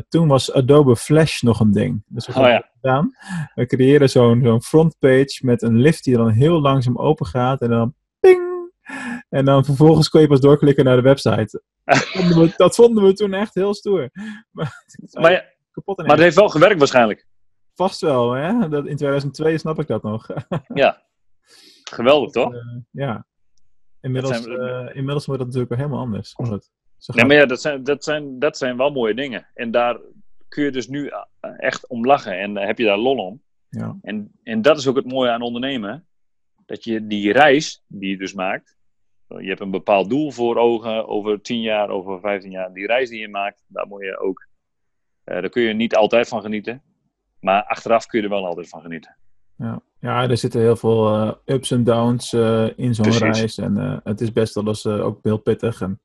[0.09, 2.03] toen was Adobe Flash nog een ding.
[2.07, 2.59] Dus Oh hebben ja.
[2.59, 3.17] we gedaan?
[3.55, 7.69] We creëren zo'n zo'n frontpage met een lift die dan heel langzaam open gaat en
[7.69, 8.73] dan ping!
[9.29, 11.63] En dan vervolgens kon je pas doorklikken naar de website.
[11.85, 14.11] Dat vonden we, dat vonden we toen echt heel stoer.
[14.51, 17.27] Maar, Maar, ja, kapot maar het heeft wel gewerkt waarschijnlijk.
[17.77, 18.69] Vast wel, hè?
[18.69, 20.27] Dat, in 2002 snap ik dat nog.
[20.75, 21.03] Ja.
[21.91, 22.55] Geweldig, toch?
[22.55, 22.61] Eh,
[22.91, 23.27] ja.
[24.01, 26.33] Inmiddels, zijn- eh, inmiddels wordt dat natuurlijk weer helemaal anders.
[26.33, 29.47] Goed, zo Nee, gaat maar ja, dat zijn, dat, zijn, dat zijn wel mooie dingen.
[29.55, 29.99] En daar
[30.49, 31.23] kun je dus nu eh,
[31.57, 33.43] echt om lachen en heb je daar lol om.
[33.69, 33.97] ja.
[34.03, 36.07] En, en dat is ook het mooie aan ondernemen.
[36.67, 38.77] Dat je die reis die je dus maakt.
[39.29, 42.73] Je hebt een bepaald doel voor ogen over 10 jaar, over 15 jaar.
[42.73, 44.47] Die reis die je maakt, daar moet je ook.
[45.25, 46.83] daar kun je niet altijd van genieten.
[47.47, 49.17] Maar achteraf kun je er wel altijd van genieten.
[49.57, 49.81] Ja.
[50.01, 53.59] ja, er zitten heel veel eh, ups en downs eh, in zo'n reis.
[53.59, 55.81] En eh, het is best wel eens ook heel pittig.
[55.81, 56.01] En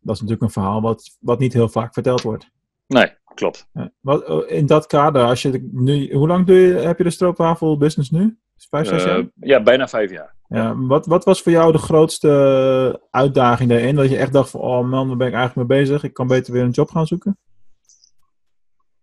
[0.00, 2.50] dat is natuurlijk een verhaal wat, wat niet heel vaak verteld wordt.
[2.86, 3.68] Nee, klopt.
[4.00, 7.76] Wat, in dat kader, als je nu, hoe lang doe je, heb je de stroopwafel
[7.76, 8.38] business nu?
[8.56, 9.24] Vijf, zes jaar?
[9.40, 10.34] Ja, bijna vijf jaar.
[10.48, 13.96] Ja, wat, wat was voor jou de grootste uitdaging daarin?
[13.96, 16.02] Dat je echt dacht van, oh man, daar ben ik eigenlijk mee bezig.
[16.02, 17.38] Ik kan beter weer een job gaan zoeken?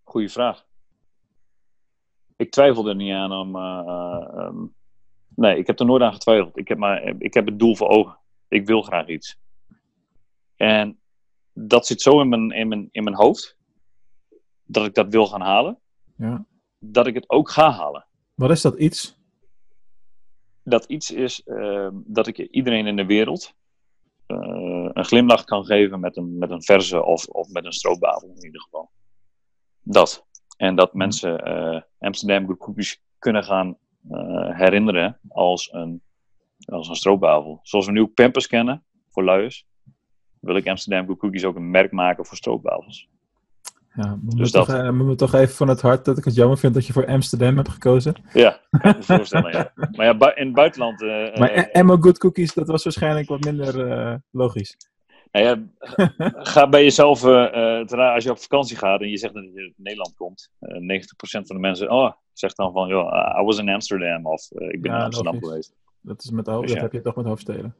[0.03, 0.67] Goeie vraag.
[2.39, 3.55] Ik twijfelde er niet aan om.
[3.55, 4.65] eh, eh, ehm,
[5.35, 6.57] nee, ik heb er nooit aan getwijfeld.
[6.57, 8.17] Ik heb, maar, ik heb het doel voor ogen.
[8.47, 9.37] Ik wil graag iets.
[10.55, 10.99] En
[11.53, 13.57] dat zit zo in mijn, in, mijn, in mijn hoofd.
[14.63, 15.79] Dat ik dat wil gaan halen.
[16.15, 16.45] Ja.
[16.79, 18.05] Dat ik het ook ga halen.
[18.35, 19.17] Wat is dat iets?
[20.63, 23.53] Dat iets is ehm, dat ik iedereen in de wereld
[24.25, 28.27] eh, een glimlach kan geven met een, met een verse of, of met een stroopwafel
[28.35, 28.89] in ieder geval.
[29.81, 30.27] Dat.
[30.59, 33.77] En dat mensen eh, Amsterdam Good Cookies kunnen gaan
[34.09, 36.01] eh, herinneren als een,
[36.65, 37.59] als een stroopwafel.
[37.63, 39.67] Zoals we nu Pampers kennen voor luiers,
[40.39, 43.09] wil ik Amsterdam Good Cookies ook een merk maken voor stroopwafels.
[43.93, 44.83] Ja, moet, Dus me toch, dat.
[44.83, 46.93] eh, moet me toch even van het hart dat ik het jammer vind dat je
[46.93, 48.13] voor Amsterdam hebt gekozen.
[48.33, 49.71] Ja, kan ik me voorstellen, ja.
[49.95, 50.99] Maar ja, in het buitenland...
[51.39, 54.77] Maar Emma Good Cookies, dat was waarschijnlijk wat minder eh, logisch.
[55.31, 55.63] Nou ja,
[56.53, 59.43] ga bij jezelf, eh, eh, terwijl als je op vakantie gaat en je zegt dat
[59.43, 63.43] je uit Nederland komt, eh 90% van de mensen oh, zegt dan van, joh, I
[63.43, 65.49] was in Amsterdam of eh, ik ben Ja, in Amsterdam logisch.
[65.49, 65.75] geweest.
[66.01, 66.81] Dat, is met de Dus dat ja.
[66.81, 67.75] heb je toch met hoofdsteden.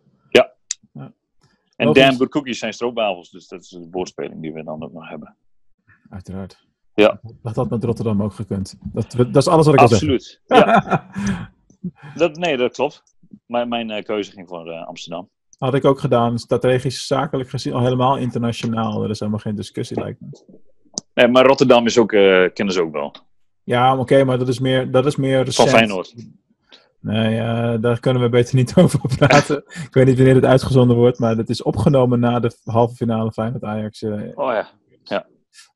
[1.80, 2.04] En Logisch.
[2.04, 5.10] damn good cookies zijn stroopwafels, dus dat is de woordspeling die we dan ook nog
[5.10, 5.36] hebben.
[6.10, 6.68] Uiteraard.
[6.94, 7.20] Ja.
[7.42, 8.76] Dat had met Rotterdam ook gekund.
[8.94, 10.14] Dat, dat is alles wat ik wil zeggen.
[10.14, 10.42] Absoluut.
[10.48, 11.10] Ja,
[12.22, 13.04] dat, nee, dat klopt.
[13.46, 15.30] Mijn, mijn eh, keuze ging voor eh, Amsterdam.
[15.60, 16.39] Had ik ook gedaan.
[16.39, 19.04] Strategisch, zakelijk gezien, al helemaal internationaal.
[19.04, 20.28] Er is helemaal geen discussie, lijkt me.
[21.13, 23.15] Nee, maar Rotterdam is ook, eh, kennen ze ook wel.
[23.63, 25.67] Ja, oké, maar dat is meer, dat is meer Van.
[25.67, 26.15] Feyenoord.
[27.00, 29.58] Nee, eh, daar kunnen we beter niet over praten.
[29.67, 33.32] ik weet niet wanneer het uitgezonden wordt, maar het is opgenomen na de halve finale
[33.32, 34.02] Feyenoord-Ajax.
[34.02, 34.69] eh, Oh ja,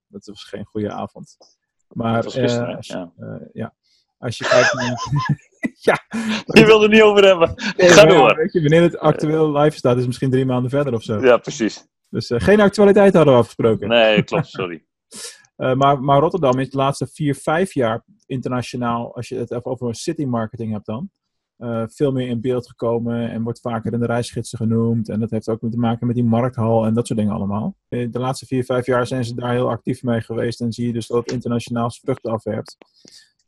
[0.07, 1.37] dat was geen goede avond.
[1.87, 2.77] Maar dat was gisteren.
[2.81, 3.11] ja.
[3.53, 3.73] ja.
[4.17, 4.95] als je kijkt naar...
[5.89, 5.99] ja,
[6.45, 7.53] Je wil er niet over hebben.
[7.77, 8.35] Nee, Ga ja, door.
[8.35, 11.19] weet je, wanneer het actueel live staat, is misschien drie maanden verder of zo.
[11.21, 11.87] Ja, precies.
[12.09, 13.87] Dus eh, geen actualiteit hadden we afgesproken.
[13.87, 14.85] Nee, klopt, sorry.
[15.55, 19.65] Eh, maar, maar Rotterdam is de laatste vier, vijf jaar internationaal, als je het even
[19.65, 21.09] over city marketing hebt dan,
[21.57, 25.09] eh, veel meer in beeld gekomen en wordt vaker in de reisgidsen genoemd.
[25.09, 27.75] En dat heeft ook te maken met die markthal en dat soort dingen allemaal.
[27.87, 30.93] De laatste vier, vijf jaar zijn ze daar heel actief mee geweest en zie je
[30.93, 32.77] dus dat het internationaal vruchten afwerpt.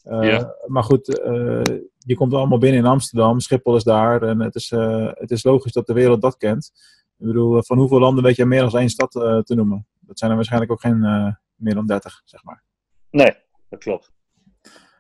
[0.10, 0.56] Ja.
[0.66, 1.62] Maar goed, eh,
[2.06, 5.44] je komt allemaal binnen in Amsterdam, Schiphol is daar en het is, eh, het is
[5.44, 6.72] logisch dat de wereld dat kent.
[7.18, 9.88] Ik bedoel, eh, van hoeveel landen weet je meer dan één stad eh, te noemen?
[10.00, 12.64] Dat zijn er waarschijnlijk ook geen eh, meer dan 30, zeg maar.
[13.10, 13.34] Nee,
[13.70, 14.14] dat klopt.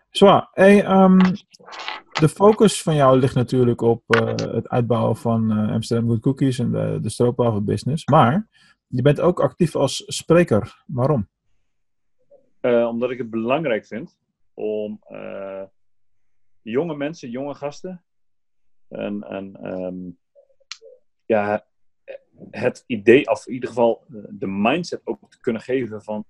[0.10, 0.50] Zwaar.
[0.52, 1.20] Hey, ehm,
[2.20, 6.60] de focus van jou ligt natuurlijk op eh, het uitbouwen van eh, Amsterdam Good Cookies
[6.60, 8.06] en de, de stroopwafel business.
[8.06, 8.48] Maar
[8.88, 10.84] je bent ook actief als spreker.
[10.86, 11.28] Waarom?
[12.60, 14.18] Eh, omdat ik het belangrijk vind
[14.54, 15.64] om eh,
[16.72, 18.04] jonge mensen, jonge gasten,
[18.88, 19.96] en, en, ehm,
[21.26, 21.66] ja,
[22.52, 26.26] het idee, of in ieder geval eh, de mindset ook te kunnen geven van,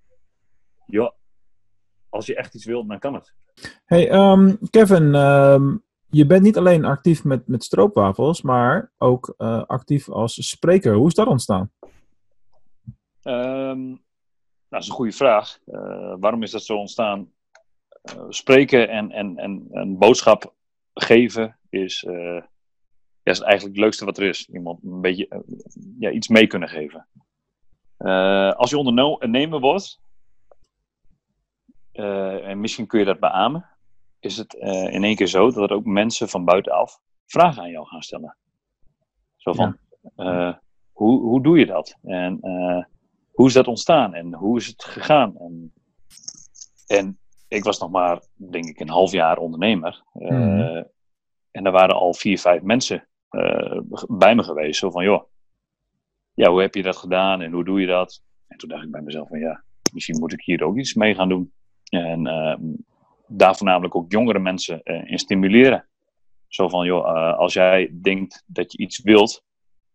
[0.86, 1.12] joh,
[2.10, 3.36] als je echt iets wilt, dan kan het.
[3.86, 5.78] Hey, ehm, Kevin, ehm,
[6.10, 10.94] je bent niet alleen actief met, met stroopwafels, maar ook eh, actief als spreker.
[10.94, 11.72] Hoe is dat ontstaan?
[13.22, 14.00] Nou,
[14.70, 15.60] dat is een goede vraag.
[15.66, 17.34] Eh, waarom is dat zo ontstaan?
[18.06, 20.54] Eh, spreken en, en, en een boodschap
[20.94, 22.42] geven is, eh,
[23.24, 24.50] ja, is eigenlijk het leukste wat er is.
[24.50, 25.40] Iemand een beetje eh,
[26.00, 27.08] ja, iets mee kunnen geven.
[28.58, 30.00] Als je ondernemer wordt,
[31.92, 33.70] en misschien kun je dat beamen,
[34.20, 34.54] is het
[34.90, 38.38] in één keer zo dat er ook mensen van buitenaf vragen aan jou gaan stellen.
[39.36, 39.78] Zo van,
[40.92, 41.98] hoe, hoe doe je dat?
[42.04, 42.40] En
[43.32, 44.14] hoe is dat ontstaan?
[44.14, 45.38] En hoe is het gegaan?
[45.38, 45.74] En,
[46.88, 50.04] en ik was nog maar, denk ik, een half jaar ondernemer.
[50.14, 50.84] Eh, Mhm.
[51.52, 54.80] En er waren al vier, vijf mensen eh, bij me geweest.
[54.80, 55.24] Zo van, joh,
[56.34, 58.24] ja, hoe heb je dat gedaan en hoe doe je dat?
[58.48, 61.16] En toen dacht ik bij mezelf van, ja, misschien moet ik hier ook iets mee
[61.16, 61.52] gaan doen.
[61.90, 62.56] En eh,
[63.28, 65.88] daar voornamelijk ook jongere mensen eh, in stimuleren.
[66.48, 69.44] Zo van, joh, als jij denkt dat je iets wilt,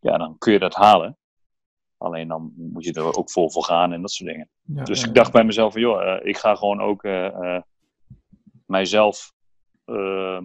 [0.01, 1.17] ja, dan kun je dat halen.
[2.01, 4.49] Alleen dan moet je er ook vol voor gaan en dat soort dingen.
[4.63, 7.27] Ja, Dus ja, ik dacht bij mezelf van, joh, eh, ik ga gewoon ook eh,
[7.27, 7.63] eh,
[8.67, 9.33] mijzelf
[9.85, 10.45] ehm,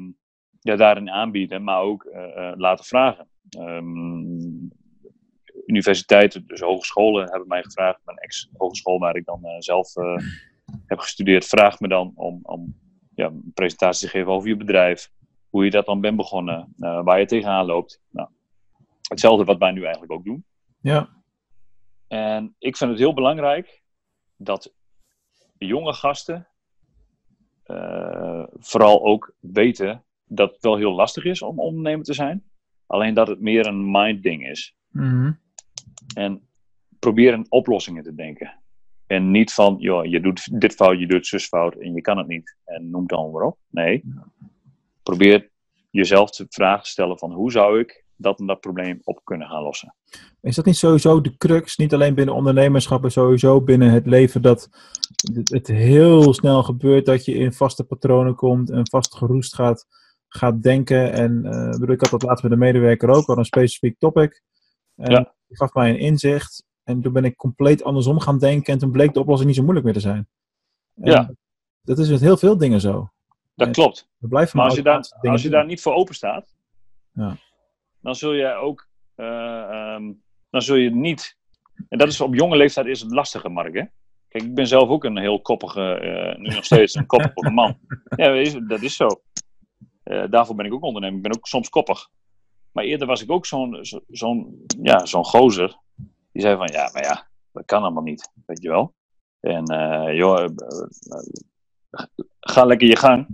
[0.59, 2.07] ja, daarin aanbieden, maar ook
[2.55, 3.27] laten vragen.
[3.49, 4.67] Ehm,
[5.65, 9.93] universiteiten, dus hogescholen, hebben mij gevraagd, mijn ex-hogeschool waar ik dan zelf
[10.91, 12.75] heb gestudeerd, vraagt me dan om, om
[13.15, 15.11] ja, een presentatie te geven over je bedrijf,
[15.49, 18.01] hoe je dat dan bent begonnen, waar je tegenaan loopt.
[18.09, 18.29] Nou,
[19.01, 20.45] hetzelfde wat wij nu eigenlijk ook doen.
[20.81, 21.14] ja.
[22.07, 23.83] En ik vind het heel belangrijk
[24.37, 24.73] dat
[25.57, 26.47] jonge gasten
[27.63, 32.43] eh, vooral ook weten dat het wel heel lastig is om ondernemer te zijn.
[32.85, 34.75] Alleen dat het meer een mind ding is.
[34.89, 35.31] Mhm.
[36.15, 36.47] En
[36.99, 38.59] probeer in oplossingen te denken.
[39.07, 42.17] En niet van, joh, je doet dit fout, je doet zus fout en je kan
[42.17, 42.57] het niet.
[42.65, 43.57] En noem allemaal maar op.
[43.69, 44.03] Nee.
[45.03, 45.49] Probeer
[45.91, 49.47] jezelf de vraag te stellen van, hoe zou ik dat en dat probleem op kunnen
[49.47, 49.95] gaan lossen.
[50.41, 54.41] Is dat niet sowieso de crux, niet alleen binnen ondernemerschap, maar sowieso binnen het leven,
[54.41, 54.69] dat
[55.43, 59.85] het heel snel gebeurt dat je in vaste patronen komt en vast geroest gaat,
[60.27, 61.11] gaat denken.
[61.13, 64.41] En uh, bedoel, ik had dat laatst met een medewerker ook, al een specifiek topic.
[64.95, 65.33] En Ja.
[65.47, 66.63] die gaf mij een inzicht.
[66.83, 68.73] En toen ben ik compleet andersom gaan denken.
[68.73, 70.27] En toen bleek de oplossing niet zo moeilijk meer te zijn.
[70.95, 71.33] En Ja.
[71.81, 73.09] Dat is met heel veel dingen zo.
[73.55, 74.07] Dat klopt.
[74.19, 76.53] Maar als je, daar, als je daar niet voor open staat,
[77.11, 77.37] Ja.
[78.05, 80.11] Dan zul je ook, eh, ehm,
[80.49, 81.37] dan zul je niet,
[81.89, 83.73] en dat is op jonge leeftijd is het lastige, Mark.
[83.73, 83.83] Hè?
[84.27, 87.77] Kijk, ik ben zelf ook een heel koppige, eh, nu nog steeds een koppige man.
[88.15, 89.07] Ja, dat is zo.
[90.03, 91.17] Eh, daarvoor ben ik ook ondernemer.
[91.17, 92.09] Ik ben ook soms koppig.
[92.71, 95.79] Maar eerder was ik ook zo'n zo- zo'n ja, zo'n gozer.
[96.31, 98.31] Die zei van, ja, maar ja, dat kan allemaal niet.
[98.45, 98.93] Weet je wel.
[99.39, 99.63] En
[100.15, 100.47] joh,
[102.39, 103.27] ga lekker je gang.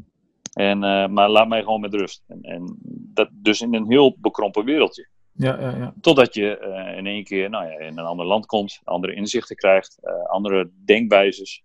[0.54, 2.24] En, eh, maar laat mij gewoon met rust.
[2.28, 2.78] En, en
[3.14, 5.08] dat dus in een heel bekrompen wereldje.
[5.34, 5.94] Ja, ja, ja.
[6.02, 9.56] Totdat je eh, in één keer nou ja, in een ander land komt, andere inzichten
[9.56, 11.64] krijgt, eh, andere denkwijzes.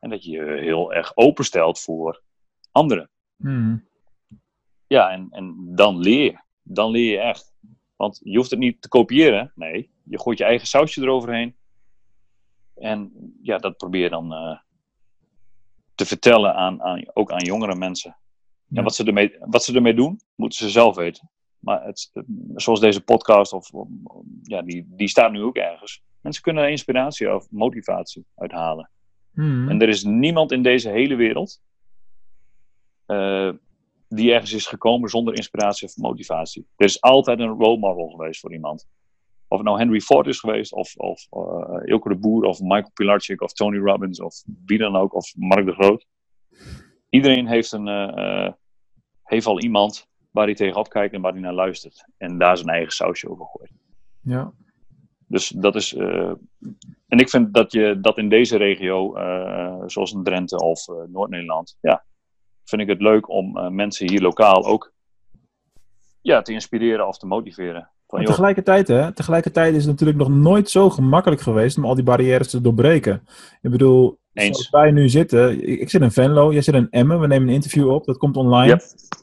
[0.00, 2.22] En dat je je heel erg openstelt voor
[2.70, 3.10] anderen.
[3.36, 3.76] Mhm.
[4.86, 6.38] Ja, en, en dan leer je.
[6.62, 7.52] Dan leer je echt.
[7.96, 9.52] Want je hoeft het niet te kopiëren.
[9.54, 11.56] Nee, je gooit je eigen sausje eroverheen.
[12.74, 13.12] En
[13.42, 14.58] ja, dat probeer je dan
[15.94, 18.16] te vertellen aan, aan, ook aan jongere mensen.
[18.66, 18.78] Ja.
[18.78, 21.30] En wat ze, ermee, wat ze ermee doen, moeten ze zelf weten.
[21.58, 22.10] Maar het,
[22.54, 23.70] zoals deze podcast, of,
[24.42, 26.02] ja, die, die staat nu ook ergens.
[26.20, 28.90] Mensen kunnen er inspiratie of motivatie uithalen.
[29.32, 29.68] Mhm.
[29.68, 31.60] En er is niemand in deze hele wereld
[33.06, 33.50] eh,
[34.08, 36.66] die ergens is gekomen zonder inspiratie of motivatie.
[36.76, 38.88] Er is altijd een role model geweest voor iemand.
[39.54, 42.90] Of het nou Henry Ford is geweest, of, of eh, Ilke de Boer, of Michael
[42.94, 46.06] Pilarczyk, of Tony Robbins, of wie dan ook, of Mark de Groot.
[47.08, 48.52] Iedereen heeft, een, eh, eh,
[49.22, 52.08] heeft al iemand waar hij tegenop kijkt en waar hij naar luistert.
[52.16, 53.72] En daar zijn eigen sausje over gooit.
[54.20, 54.52] ja.
[55.26, 55.94] Dus dat is.
[55.94, 59.12] en ik vind dat je dat in deze regio,
[59.86, 62.04] zoals in Drenthe of Noord-Nederland, ja,
[62.64, 64.92] vind ik het leuk om mensen hier lokaal ook
[66.20, 67.93] ja, te inspireren of te motiveren.
[68.14, 71.94] Van, joh, tegelijkertijd, hè, tegelijkertijd is het natuurlijk nog nooit zo gemakkelijk geweest om al
[71.94, 73.22] die barrières te doorbreken.
[73.62, 74.56] Ik bedoel, Eens.
[74.56, 77.48] zoals wij nu zitten, ik, ik zit in Venlo, jij zit in Emmen, we nemen
[77.48, 78.66] een interview op, dat komt online.
[78.66, 78.82] Yep.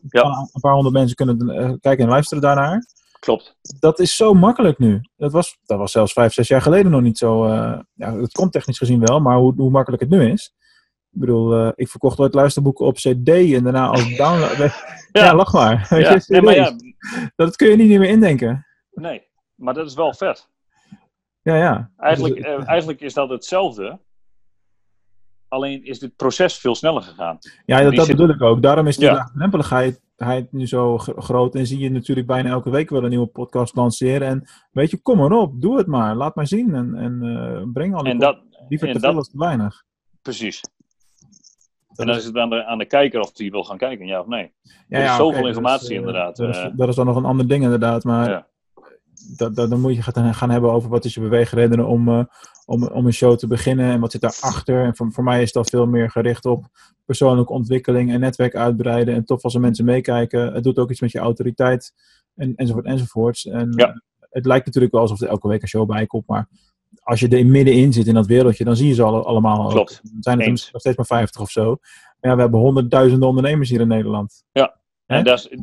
[0.09, 0.21] Ja.
[0.23, 2.85] Een, een paar honderd mensen kunnen eh, kijken en luisteren daarnaar.
[3.19, 3.55] klopt.
[3.79, 5.01] Dat is zo makkelijk nu.
[5.15, 7.45] Dat was, dat was zelfs vijf, zes jaar geleden nog niet zo.
[7.45, 10.53] eh ja, het komt technisch gezien wel, maar hoe, hoe makkelijk het nu is.
[11.11, 14.57] Ik bedoel, eh, ik verkocht ooit luisterboeken op CD en daarna als download.
[14.57, 14.73] ja.
[15.11, 15.35] Ja.
[15.35, 15.99] lach maar.
[15.99, 16.73] Ja, nee, maar ja.
[17.35, 18.65] Dat kun je niet meer indenken.
[18.93, 20.49] Nee, maar dat is wel vet.
[21.41, 21.91] Ja, ja.
[21.97, 23.99] Eigenlijk, Dus, eh, eigenlijk is dat hetzelfde.
[25.47, 27.37] Alleen is dit proces veel sneller gegaan.
[27.65, 28.61] Ja, dat, Die dat zit- bedoel ik ook.
[28.61, 29.13] Daarom is de Ja.
[29.13, 31.55] laagdrempeligheid nu zo gro- groot.
[31.55, 34.27] En zie je natuurlijk bijna elke week wel een nieuwe podcast lanceren.
[34.27, 35.61] En weet je, kom maar op.
[35.61, 36.15] Doe het maar.
[36.15, 36.75] Laat maar zien.
[36.75, 39.37] En, en eh, breng al die En dat, liever en te dat- veel als te
[39.37, 39.83] weinig.
[40.21, 40.61] precies.
[41.95, 44.19] En dan is het aan de, aan de kijker of die wil gaan kijken, ja
[44.19, 44.53] of nee.
[44.63, 46.69] Ja, er is ja, zoveel oké, informatie dat eh, inderdaad, Dat is, eh.
[46.75, 48.03] dat is dan nog een ander ding inderdaad.
[48.03, 48.47] Maar Ja.
[49.37, 52.23] Dat, dat, dan moet je gaan, gaan hebben over wat is je beweegredenen om, eh,
[52.65, 53.91] om, om een show te beginnen.
[53.91, 54.83] En wat zit daarachter.
[54.85, 56.65] En voor, voor mij is dat veel meer gericht op
[57.05, 59.15] persoonlijke ontwikkeling en netwerk uitbreiden.
[59.15, 60.53] En tof als er mensen meekijken.
[60.53, 61.93] Het doet ook iets met je autoriteit.
[62.35, 63.45] En, enzovoort enzovoorts.
[63.45, 63.87] En Ja.
[63.87, 63.93] eh,
[64.29, 66.27] het lijkt natuurlijk wel alsof er elke week een show bij komt.
[66.27, 66.47] Maar
[67.03, 69.67] als je er middenin zit in dat wereldje, dan zie je ze alle, allemaal.
[69.67, 69.99] Klopt.
[70.03, 71.65] Dan zijn het er nog steeds maar 50 of zo.
[72.19, 74.43] Maar ja, we hebben honderdduizenden ondernemers hier in Nederland.
[74.51, 74.61] Hè?
[75.11, 75.57] En dat is,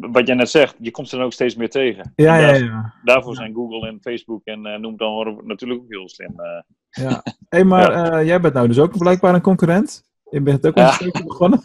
[0.00, 2.12] wat jij net zegt, je komt ze dan ook steeds meer tegen.
[2.16, 2.94] Ja, ja, ja.
[3.04, 6.40] Daarvoor zijn Google en Facebook en eh, noem dan natuurlijk ook heel slim.
[6.40, 6.60] eh.
[7.04, 7.22] ja.
[7.48, 10.02] hey, maar eh, jij bent nou dus ook blijkbaar een concurrent.
[10.30, 11.60] Je bent ook een stukje begonnen.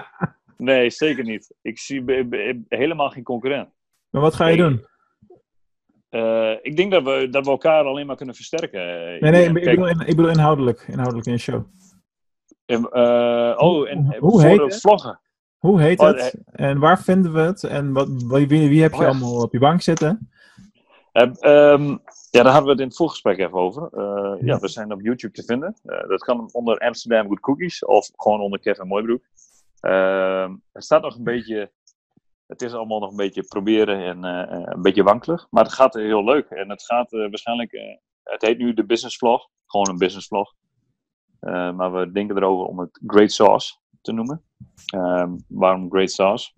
[0.56, 1.54] nee, zeker niet.
[1.62, 3.68] Ik zie be- be- helemaal geen concurrent.
[4.10, 4.86] Maar wat ga je doen?
[6.62, 8.80] Ik denk dat we, dat we elkaar alleen maar kunnen versterken.
[9.20, 10.84] Nee, nee, ik kijk, bedoel, in- ik bedoel inhoudelijk.
[10.88, 11.64] Inhoudelijk in je show.
[12.66, 15.20] eh, oh, en Hoe- voor heet de vloggen.
[15.58, 16.34] Hoe heet Oh, het?
[16.52, 17.64] En waar vinden we het?
[17.64, 19.08] En wat, wie, heb je Oh, ja.
[19.08, 20.30] allemaal op je bank zitten?
[21.12, 21.96] Eh, ehm,
[22.30, 23.88] ja, daar hadden we het in het voorgesprek even over.
[23.92, 25.76] Eh, ja, we zijn op YouTube te vinden.
[25.84, 29.24] Eh, dat kan onder Amsterdam Good Cookies of gewoon onder Kevin Mooibroek.
[29.80, 31.72] Ehm, het staat nog een beetje.
[32.46, 35.46] Het is allemaal nog een beetje proberen en eh, een beetje wankelig.
[35.50, 36.48] Maar het gaat heel leuk.
[36.48, 37.72] En het gaat waarschijnlijk.
[38.22, 39.48] het heet nu de Business Vlog.
[39.66, 40.54] Gewoon een business vlog.
[41.40, 43.74] Maar we denken erover om het Great Sauce
[44.08, 44.42] te noemen.
[44.86, 46.52] Ehm, waarom Great Sauce?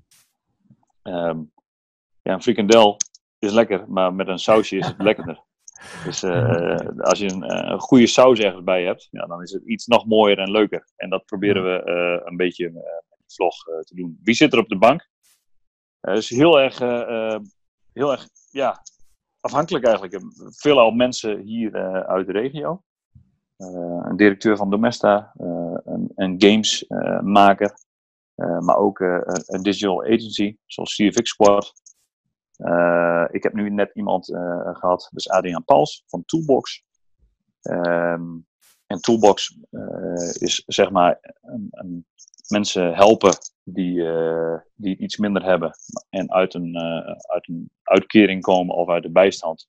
[1.02, 1.38] Ehm,
[2.22, 2.96] ja, een frikandel
[3.38, 5.44] is lekker, maar met een sausje is het lekkerder.
[6.04, 9.52] Dus eh, als je een, eh, een goede saus ergens bij hebt, ja, dan is
[9.52, 10.88] het iets nog mooier en leuker.
[10.96, 14.18] En dat proberen we eh, een beetje met de vlog te doen.
[14.22, 15.08] Wie zit er op de bank?
[16.00, 16.78] Het is heel erg
[17.92, 18.82] heel erg, ja,
[19.40, 20.22] afhankelijk eigenlijk.
[20.36, 21.72] Veelal mensen hier
[22.06, 22.82] uit de regio.
[23.56, 25.32] Een directeur van Domesta,
[26.20, 27.78] een, gamesmaker,
[28.34, 31.72] maar ook een digital agency, zoals CFX Squad.
[33.30, 34.26] ik heb nu net iemand
[34.72, 36.84] gehad, dus Adriaan Pals van Toolbox.
[37.62, 38.38] Ehm,
[38.86, 39.58] en Toolbox
[40.38, 42.06] is zeg maar een, een
[42.50, 45.70] mensen helpen die, uh, die iets minder hebben
[46.10, 46.76] en uit een,
[47.28, 49.68] uit een uitkering komen of uit de bijstand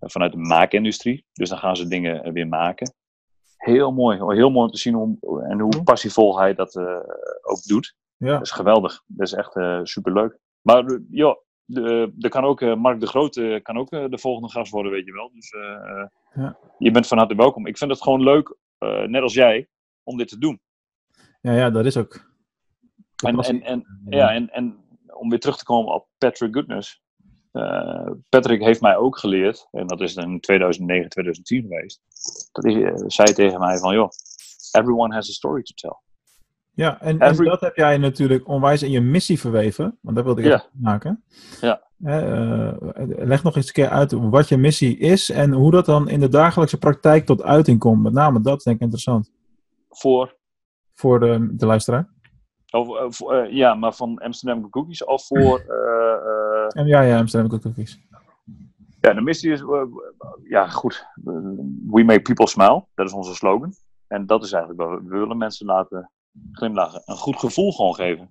[0.00, 1.24] vanuit de maakindustrie.
[1.32, 2.94] Dus dan gaan ze dingen weer maken.
[3.56, 6.76] Heel mooi, heel mooi om te zien hoe, en hoe passievol hij dat
[7.42, 7.94] ook doet.
[8.16, 8.32] Ja.
[8.32, 9.02] Dat is geweldig.
[9.06, 10.38] Dat is echt superleuk.
[10.60, 11.36] Maar joh,
[12.18, 15.30] er kan ook, Mark de Groot kan ook de volgende gast worden, weet je wel.
[15.32, 15.50] Dus
[16.34, 16.58] ja.
[16.78, 17.66] je bent van harte welkom.
[17.66, 18.56] Ik vind het gewoon leuk,
[19.06, 19.68] net als jij,
[20.02, 20.60] om dit te doen.
[21.40, 22.30] Ja, ja, dat is ook.
[23.24, 27.02] en, en, en, ja, en, en om weer terug te komen op Patrick Goodness.
[27.56, 32.00] Uh, Patrick heeft mij ook geleerd, en dat is in 2009, 2010 geweest.
[32.52, 34.10] Dat hij uh, zei tegen mij van, joh,
[34.72, 35.98] everyone has a story to tell.
[36.70, 39.98] Ja, en, en, dat heb jij natuurlijk onwijs in je missie verweven.
[40.00, 41.24] Want dat wilde ik even maken.
[41.60, 41.84] Ja.
[41.98, 42.72] Uh,
[43.06, 46.20] leg nog eens een keer uit wat je missie is en hoe dat dan in
[46.20, 48.02] de dagelijkse praktijk tot uiting komt.
[48.02, 49.32] Met name dat denk ik interessant.
[49.88, 50.36] Voor
[50.96, 52.08] voor de, de luisteraar?
[52.70, 53.18] Of,
[53.50, 55.64] ja, maar van Amsterdam Cookies of voor...
[56.74, 58.00] Uh, ja, ja, Amsterdam Cookies.
[59.00, 59.62] Ja, de missie is...
[60.48, 61.06] ja, goed.
[61.86, 62.84] We make people smile.
[62.94, 63.74] Dat is onze slogan.
[64.06, 66.10] En dat is eigenlijk wat we, we willen mensen laten
[66.52, 67.02] glimlachen.
[67.04, 68.28] Een goed gevoel gewoon geven.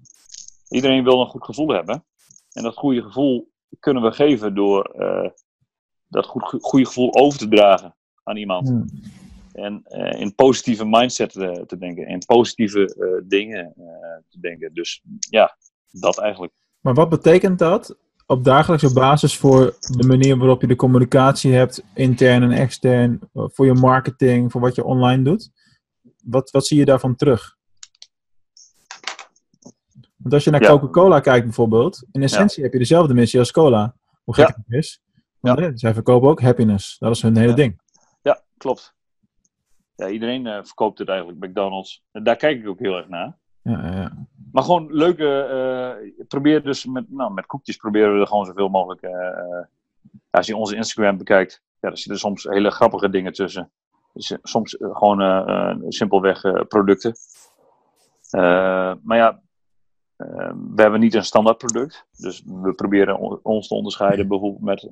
[0.69, 2.03] Iedereen wil een goed gevoel hebben.
[2.51, 4.95] En dat goede gevoel kunnen we geven door
[6.07, 8.67] dat goed, goede gevoel over te dragen aan iemand.
[8.67, 8.85] Hmm.
[9.53, 12.05] En uh, in positieve mindset uh, te denken.
[12.05, 13.73] En positieve dingen
[14.29, 14.73] te denken.
[14.73, 15.57] Dus ja,
[15.91, 16.53] dat eigenlijk.
[16.81, 21.83] Maar wat betekent dat op dagelijkse basis voor de manier waarop je de communicatie hebt,
[21.93, 25.51] intern en extern, voor je marketing, voor wat je online doet?
[26.23, 27.57] Wat, wat zie je daarvan terug?
[30.15, 33.95] Want als je naar Coca-Cola kijkt bijvoorbeeld, in essentie heb je dezelfde missie als cola.
[34.23, 34.55] Hoe gek ja.
[34.65, 35.01] het is.
[35.39, 35.71] Want, ja.
[35.73, 36.97] zij verkopen ook happiness.
[36.97, 37.81] Dat is hun hele ding.
[38.21, 38.95] Ja, klopt
[39.95, 42.03] ja, iedereen uh, verkoopt het eigenlijk, McDonald's.
[42.11, 43.37] En daar kijk ik ook heel erg naar.
[43.61, 44.27] Ja, ja.
[44.55, 45.47] Maar gewoon leuke,
[46.17, 49.01] uh, probeer dus met, nou, met koekjes proberen we er gewoon zoveel mogelijk.
[49.01, 49.63] Uh,
[50.29, 53.71] als je onze Instagram bekijkt, ja, daar zitten soms hele grappige dingen tussen.
[54.13, 57.15] Dus, soms gewoon simpelweg producten.
[59.01, 59.41] maar ja,
[60.75, 62.05] we hebben niet een standaard product.
[62.17, 64.89] Dus we proberen ons te onderscheiden bijvoorbeeld met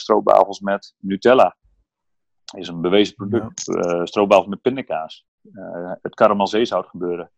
[0.00, 1.56] stroopwafels met Nutella
[2.56, 3.68] is een bewezen product.
[3.68, 5.26] Uh, met pindakaas.
[6.02, 7.30] Het karamelzeezout gebeuren.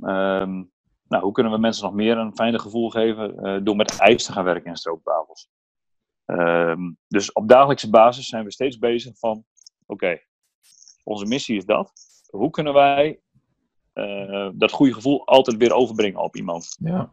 [0.00, 0.64] Ehm,
[1.08, 4.24] nou, hoe kunnen we mensen nog meer een fijne gevoel geven uh, door met ijs
[4.24, 5.48] te gaan werken in stroopwafels?
[6.26, 9.44] Um, dus op dagelijkse basis zijn we steeds bezig van,
[9.86, 10.18] oké,
[11.04, 11.92] onze missie is dat.
[12.30, 13.20] Hoe kunnen wij
[13.94, 16.76] uh, dat goede gevoel altijd weer overbrengen op iemand?
[16.80, 17.10] Ja.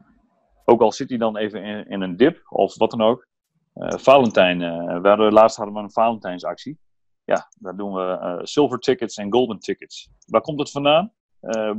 [0.65, 3.27] Ook al zit hij dan even in, in een dip of wat dan ook.
[3.75, 4.59] Uh, Valentijn,
[5.01, 6.79] we hadden, laatst hadden we een Valentijnsactie.
[7.23, 10.09] Ja, daar doen we silver tickets en golden tickets.
[10.25, 11.13] Waar komt het vandaan?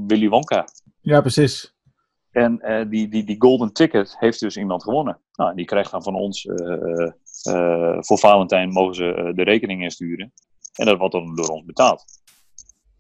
[0.07, 0.65] Willy Wonka.
[1.07, 1.75] Ja, precies.
[2.31, 5.21] En uh, die, die, die golden ticket heeft dus iemand gewonnen.
[5.33, 6.43] Nou, die krijgt dan van ons,
[8.01, 10.33] voor Valentijn mogen ze de rekening insturen.
[10.75, 12.05] En dat wordt dan door ons betaald.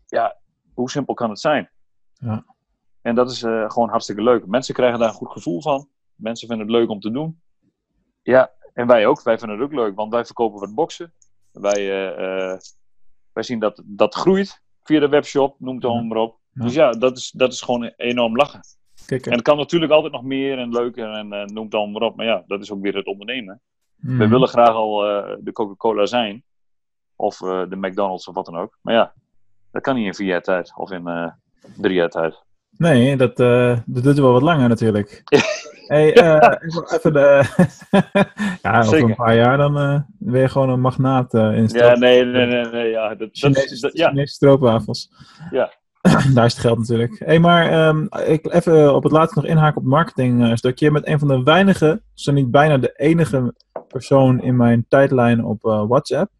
[0.06, 0.36] Ja,
[0.74, 1.70] hoe simpel kan het zijn?
[2.12, 2.44] Ja.
[3.00, 4.46] En dat is gewoon hartstikke leuk.
[4.46, 5.88] Mensen krijgen daar een goed gevoel van.
[6.14, 7.40] Mensen vinden het leuk om te doen.
[8.22, 9.22] Ja, en wij ook.
[9.22, 11.12] Wij vinden het ook leuk, want wij verkopen wat boxen.
[11.52, 12.58] Wij, eh, eh,
[13.32, 16.38] wij zien dat dat groeit via de webshop, noem het dan maar op.
[16.64, 18.60] Dus ja, dat is, dat is gewoon enorm lachen.
[19.06, 22.16] En het kan natuurlijk altijd nog meer en leuker en uh, noem dan maar op.
[22.16, 23.60] Maar ja, dat is ook weer het ondernemen.
[23.96, 24.28] We mhm.
[24.28, 24.96] willen graag al
[25.40, 26.44] de Coca-Cola zijn.
[27.16, 28.78] Of de McDonald's of wat dan ook.
[28.82, 29.14] Maar ja,
[29.70, 31.32] dat kan niet in vier jaar tijd of in
[31.76, 32.44] drie jaar tijd.
[32.70, 33.36] Nee, dat,
[33.86, 35.22] dat duurt wel wat langer natuurlijk.
[35.86, 37.44] Hey, even de,
[38.62, 42.46] ja, over een paar jaar dan ben je gewoon een magnaat in Ja, nee, nee,
[42.46, 43.14] nee, nee ja.
[43.14, 44.08] Dat, Chinese, dat, ja.
[44.08, 45.10] Chinese stroopwafels.
[45.50, 45.72] Ja.
[46.34, 47.18] Daar is het geld natuurlijk.
[47.18, 50.84] Hey, maar um, ik even op het laatste nog inhaken op het marketing stukje.
[50.84, 53.54] Je bent een van de weinige, zo niet bijna de enige
[53.88, 56.30] persoon in mijn tijdlijn op WhatsApp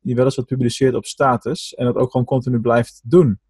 [0.00, 3.40] die wel eens wat publiceert op status en dat ook gewoon continu blijft doen.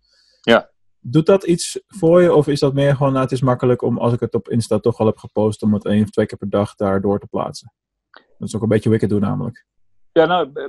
[0.40, 0.70] Ja.
[1.00, 2.34] Doet dat iets voor je?
[2.34, 4.78] Of is dat meer gewoon, nou, het is makkelijk om, als ik het op Insta
[4.78, 7.26] toch al heb gepost, om het één of twee keer per dag daar door te
[7.26, 7.72] plaatsen?
[8.10, 9.66] Dat is ook een beetje wicked doen namelijk.
[10.12, 10.68] Ja, nou, eh,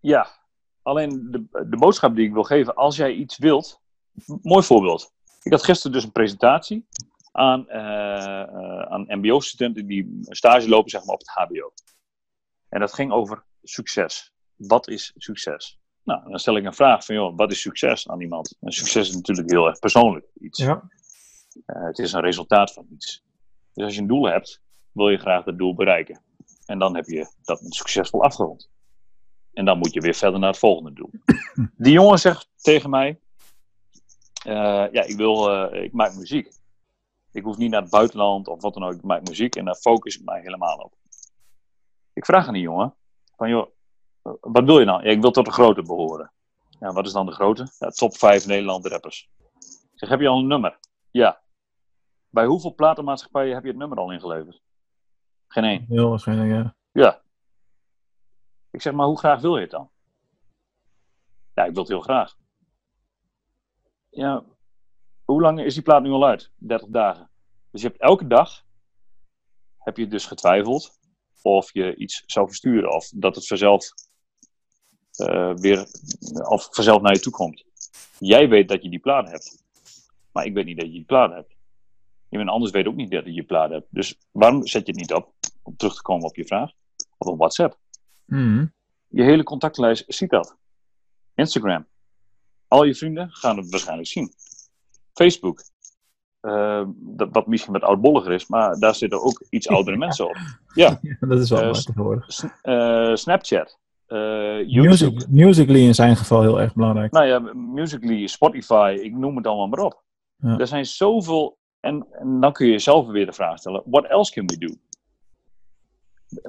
[0.00, 0.26] ja.
[0.82, 3.81] Alleen de, de boodschap die ik wil geven, als jij iets wilt,
[4.42, 5.12] mooi voorbeeld.
[5.42, 6.86] Ik had gisteren dus een presentatie
[7.32, 11.72] aan, eh, eh, aan MBO-studenten die stage lopen zeg maar, op het HBO.
[12.68, 14.32] En dat ging over succes.
[14.56, 15.80] Wat is succes?
[16.04, 18.56] Nou, dan stel ik een vraag van, joh, wat is succes aan iemand?
[18.60, 20.58] En succes is natuurlijk heel erg persoonlijk iets.
[20.58, 20.90] Ja.
[21.66, 23.24] Eh, het is een resultaat van iets.
[23.72, 26.20] Dus als je een doel hebt, wil je graag dat doel bereiken.
[26.66, 28.70] En dan heb je dat succesvol afgerond.
[29.52, 31.10] En dan moet je weer verder naar het volgende doel.
[31.76, 33.20] Die jongen zegt tegen mij:
[34.42, 36.52] Ja, ik, wil, eh, ik maak muziek.
[37.32, 38.92] Ik hoef niet naar het buitenland of wat dan ook.
[38.92, 40.94] Ik maak muziek en daar focus ik mij helemaal op.
[42.12, 42.94] Ik vraag aan die jongen:
[43.36, 43.66] van, joh,
[44.40, 45.02] Wat wil je nou?
[45.02, 46.32] Ja, ik wil tot de grote behoren.
[46.80, 47.72] Ja, wat is dan de grote?
[47.78, 49.30] Ja, top 5 Nederlandse rappers.
[49.60, 50.78] Ik zeg: Heb je al een nummer?
[51.10, 51.40] Ja.
[52.28, 54.62] Bij hoeveel platenmaatschappijen heb je het nummer al ingeleverd?
[55.48, 55.84] Geen één.
[55.88, 56.74] Heel waarschijnlijk, ja.
[56.92, 57.20] Ja.
[58.70, 59.90] Ik zeg, maar hoe graag wil je het dan?
[61.54, 62.36] Ja, ik wil het heel graag.
[64.14, 64.44] Ja,
[65.24, 66.50] hoe lang is die plaat nu al uit?
[66.56, 67.30] 30 dagen.
[67.70, 68.64] Dus je hebt elke dag,
[69.78, 70.98] heb je dus getwijfeld
[71.42, 73.84] of je iets zou versturen of dat het vanzelf
[75.16, 75.86] uh, weer,
[76.48, 77.64] of vanzelf naar je toe komt.
[78.18, 79.64] Jij weet dat je die plaat hebt,
[80.32, 81.56] maar ik weet niet dat je die plaat hebt.
[82.28, 83.86] Iemand anders weet ook niet dat je die plaat hebt.
[83.90, 85.32] Dus waarom zet je het niet op,
[85.62, 86.70] om terug te komen op je vraag,
[87.18, 87.78] of op WhatsApp?
[88.24, 88.72] Mm.
[89.08, 90.56] Je hele contactlijst ziet dat.
[91.34, 91.86] Instagram.
[92.72, 94.32] Al je vrienden gaan het waarschijnlijk zien.
[95.12, 95.62] Facebook.
[96.42, 100.36] Uh, dat, wat misschien wat oudbolliger is, maar daar zitten ook iets oudere mensen op.
[100.74, 101.00] Ja.
[101.20, 102.32] dat is wel Uh, tegenwoordig.
[102.32, 103.78] S- eh, Snapchat.
[104.06, 104.18] eh,
[104.68, 104.88] YouTube.
[104.88, 107.12] Music, musically in zijn geval heel erg belangrijk.
[107.12, 110.02] Nou ja, Musically, Spotify, ik noem het allemaal maar op.
[110.36, 110.58] Ja.
[110.58, 111.58] Er zijn zoveel.
[111.80, 114.74] En, en dan kun je jezelf weer de vraag stellen: what else can we do?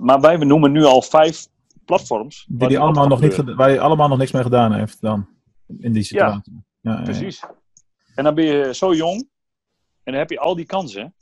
[0.01, 1.47] Maar wij noemen nu al vijf
[1.85, 2.45] platforms.
[2.49, 5.27] Die, allemaal nog niet, waar hij allemaal nog niks mee gedaan heeft dan.
[5.67, 6.63] In die situatie.
[6.81, 7.01] Ja.
[7.01, 7.43] Precies.
[8.15, 9.19] En dan ben je zo jong
[10.03, 11.15] en dan heb je al die kansen.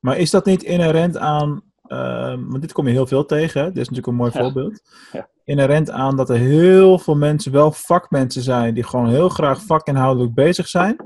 [0.00, 3.66] Maar is dat niet inherent aan, ehm, want dit kom je heel veel tegen, hè?
[3.66, 4.40] dit is natuurlijk een mooi Ja.
[4.40, 4.82] voorbeeld.
[5.12, 5.28] Ja.
[5.44, 10.34] Inherent aan dat er heel veel mensen wel vakmensen zijn die gewoon heel graag vakinhoudelijk
[10.34, 10.96] bezig zijn,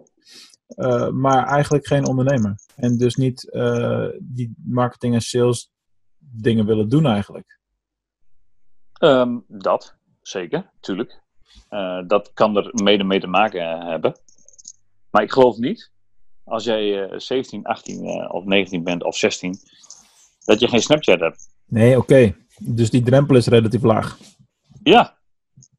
[0.67, 2.59] eh, maar eigenlijk geen ondernemer.
[2.77, 5.71] En dus niet eh, die marketing en sales
[6.19, 7.59] dingen willen doen eigenlijk.
[8.93, 11.23] Ehm, dat, zeker, tuurlijk.
[11.69, 14.17] Eh, dat kan er mede mee te maken hebben.
[15.11, 15.91] Maar ik geloof niet,
[16.45, 19.59] als jij eh, 17, 18 eh, of 19 bent of 16,
[20.45, 21.49] dat je geen Snapchat hebt.
[21.67, 22.35] Nee, oké.
[22.59, 24.19] Dus die drempel is relatief laag.
[24.83, 25.17] Ja,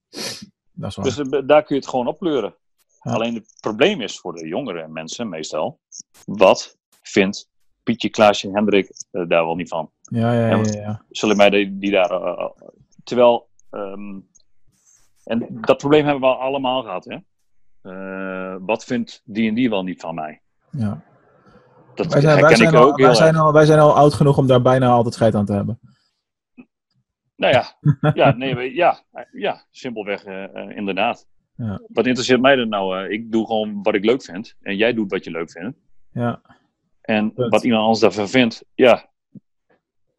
[0.09, 1.05] Dat is waar.
[1.05, 2.55] dus eh, daar kun je het gewoon opkleuren.
[3.01, 3.11] Ja.
[3.13, 5.79] Alleen het probleem is voor de jongere mensen meestal,
[6.25, 7.49] wat vindt
[7.83, 9.91] Pietje, Klaasje en Hendrik eh, daar wel niet van?
[10.01, 11.05] ja, ja, ja, ja, ja.
[11.09, 12.11] zullen mij die, die daar.
[12.11, 12.49] eh, eh,
[13.03, 13.47] terwijl.
[13.69, 14.19] ehm,
[15.25, 17.17] en dat probleem hebben we allemaal gehad, hè?
[17.81, 20.41] Eh, wat vindt die en die wel niet van mij?
[20.69, 21.03] ja.
[21.95, 23.79] Dat Wij zijn, wij, herken zijn ik al, ook heel wij, zijn al, wij zijn
[23.79, 25.79] al oud genoeg om daar bijna altijd scheid aan te hebben.
[27.35, 27.65] Nou ja,
[28.13, 28.99] ja, nee, we- ja,
[29.31, 31.27] ja simpelweg, eh, eh, inderdaad.
[31.55, 31.81] Ja.
[31.87, 32.97] Wat interesseert mij er nou?
[33.05, 34.55] eh, ik doe gewoon wat ik leuk vind.
[34.61, 35.77] En jij doet wat je leuk vindt.
[36.11, 36.41] Ja.
[37.01, 37.51] En Punt.
[37.51, 39.09] wat iemand anders daarvan vindt, ja.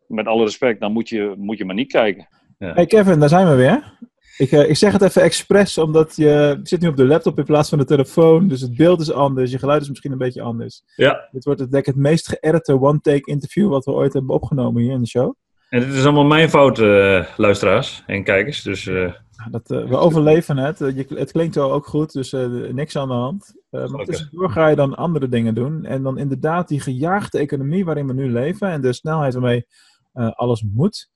[0.07, 2.29] Met alle respect, dan moet je, moet je maar niet kijken.
[2.59, 3.96] Hey Kevin, daar zijn we weer.
[4.37, 7.45] Ik, eh, ik zeg het even expres, omdat je zit nu op de laptop in
[7.45, 8.49] plaats van de telefoon.
[8.49, 10.83] Dus het beeld is anders, je geluid is misschien een beetje anders.
[10.97, 14.35] Ja, Dit wordt het, denk ik het meest geëdite one-take interview wat we ooit hebben
[14.35, 15.35] opgenomen hier in de show.
[15.69, 18.63] en dit is allemaal mijn fout, eh, luisteraars en kijkers.
[18.63, 20.79] Dus eh, Ja, Dat, we overleven het.
[20.79, 22.33] Je, het klinkt wel ook goed, dus
[22.73, 23.55] niks aan de hand.
[23.71, 25.85] Maar tussendoor ga je dan andere dingen doen.
[25.85, 29.67] En dan inderdaad die gejaagde economie waarin we nu leven en de snelheid waarmee
[30.13, 31.09] alles moet.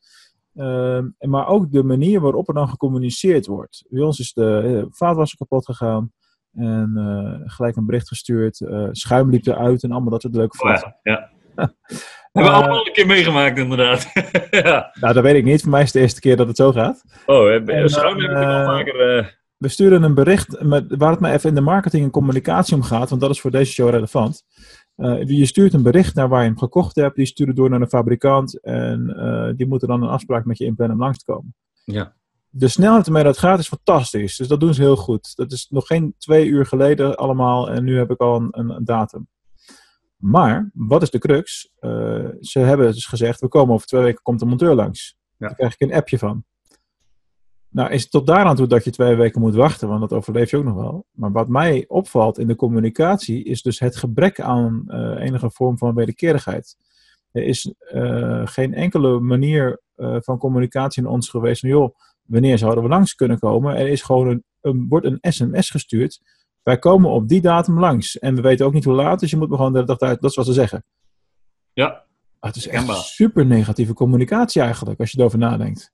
[0.55, 3.85] Ehm, maar ook de manier waarop er dan gecommuniceerd wordt.
[3.89, 6.13] Bij ons is de eh, vaatwasser kapot gegaan.
[6.53, 8.61] En eh, gelijk een bericht gestuurd.
[8.61, 10.97] eh, schuim liep eruit en allemaal dat soort leuke oh vragen.
[11.03, 11.73] ja, ja.
[12.33, 14.11] Hebben we allemaal een keer meegemaakt, inderdaad.
[14.51, 14.91] ja.
[15.01, 15.63] nou, dat weet ik niet.
[15.63, 17.05] Voor mij is het de eerste keer dat het zo gaat.
[17.27, 19.39] Oh, En, schuim heb ik al vaker.
[19.57, 22.83] We sturen een bericht met, waar het mij even in de marketing en communicatie om
[22.83, 24.45] gaat, want dat is voor deze show relevant.
[25.01, 27.71] Eh, je stuurt een bericht naar waar je hem gekocht hebt, die stuurt het door
[27.71, 31.19] naar de fabrikant en eh, die moeten dan een afspraak met je inplannen om langs
[31.19, 31.55] te komen.
[31.85, 32.19] ja.
[32.53, 35.37] De snelheid waarmee dat gaat is fantastisch, dus dat doen ze heel goed.
[35.37, 38.71] Dat is nog geen twee uur geleden allemaal en nu heb ik al een, een,
[38.71, 39.29] een datum.
[40.17, 41.73] Maar, wat is de crux?
[41.79, 45.17] Eh, ze hebben dus gezegd, we komen over twee weken, komt de monteur langs.
[45.37, 45.47] Ja.
[45.47, 46.45] Daar krijg ik een appje van.
[47.71, 50.51] Nou, is het tot daaraan toe dat je twee weken moet wachten, want dat overleef
[50.51, 51.07] je ook nog wel.
[51.11, 55.79] Maar wat mij opvalt in de communicatie is dus het gebrek aan eh, enige vorm
[55.79, 56.77] van wederkerigheid.
[57.33, 62.59] Er is eh, geen enkele manier eh, van communicatie in ons geweest van, joh, wanneer
[62.59, 63.77] zouden we langs kunnen komen?
[63.77, 66.21] Er is gewoon een, een, wordt een sms gestuurd
[66.63, 68.19] wij komen op die datum langs.
[68.19, 70.21] En we weten ook niet hoe laat, dus je moet me gewoon de dag uit.
[70.21, 70.85] Dat is wat ze zeggen.
[71.73, 72.05] Ja,
[72.41, 75.93] Ah, het is echt super negatieve communicatie eigenlijk, als je erover nadenkt.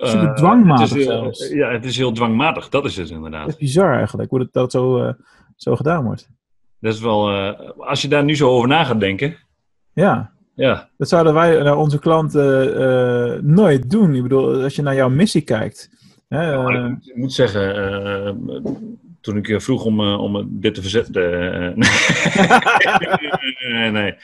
[0.00, 1.48] Super Eh, dwangmatig het is, heel- zelfs.
[1.48, 2.68] Ja, het is heel dwangmatig.
[2.68, 3.40] Dat is het inderdaad.
[3.44, 5.12] Dat is bizar eigenlijk, hoe dat, dat zo, eh,
[5.56, 6.28] zo gedaan wordt.
[6.80, 9.36] Dat is wel, eh, als je daar nu zo over na gaat denken.
[9.92, 14.14] Ja, Ja, dat zouden wij naar onze klanten eh, nooit doen.
[14.14, 15.90] Ik bedoel, als je naar jouw missie kijkt.
[16.28, 17.74] Hè, eh, ik, moet, ik moet zeggen,
[18.26, 18.32] eh,
[19.20, 21.52] toen ik je vroeg om, eh, om dit te verzetten.
[21.52, 21.76] eh,
[23.72, 24.14] nee, nee.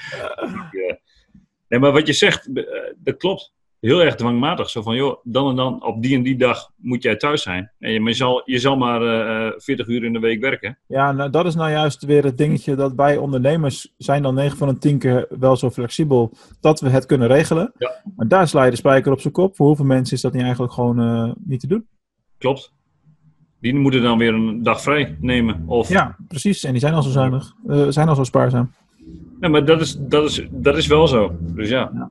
[1.69, 2.65] Nee, maar wat je zegt, eh,
[2.97, 3.53] dat klopt.
[3.85, 4.71] Heel erg dwangmatig.
[4.71, 7.71] Zo van, joh, dan en dan op die en die dag moet jij thuis zijn.
[7.79, 10.79] En je, maar je, zal, je zal maar eh, 40 uur in de week werken.
[10.87, 14.57] Ja, nou, dat is nou juist weer het dingetje dat wij ondernemers zijn dan 9
[14.59, 17.73] van de 10 keer wel zo flexibel dat we het kunnen regelen.
[17.79, 18.03] Ja.
[18.17, 19.57] Maar daar sla je de spijker op zijn kop.
[19.57, 21.87] Voor hoeveel mensen is dat niet eigenlijk gewoon eh, niet te doen?
[22.39, 22.73] Klopt.
[23.61, 25.63] Die moeten dan weer een dag vrij nemen.
[25.67, 26.65] Of, Ja, precies.
[26.65, 27.53] En die zijn al zo zuinig.
[27.67, 28.71] eh, zijn al zo spaarzaam.
[29.41, 31.37] Nee, maar dat is, dat, is, dat is wel zo.
[31.41, 32.11] Dus ja.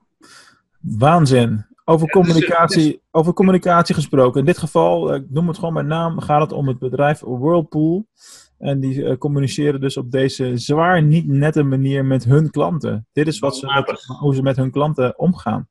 [0.83, 1.65] Waanzin.
[1.85, 4.39] Over, Ja, het is- communicatie, over communicatie gesproken.
[4.39, 7.19] In dit geval, eh, ik noem het gewoon bij naam, gaat het om het bedrijf
[7.19, 8.07] Whirlpool.
[8.57, 13.07] En die eh, communiceren dus op deze zwaar niet nette manier met hun klanten.
[13.13, 13.67] Dit is wat ze,
[14.19, 15.67] hoe ze met hun klanten omgaan.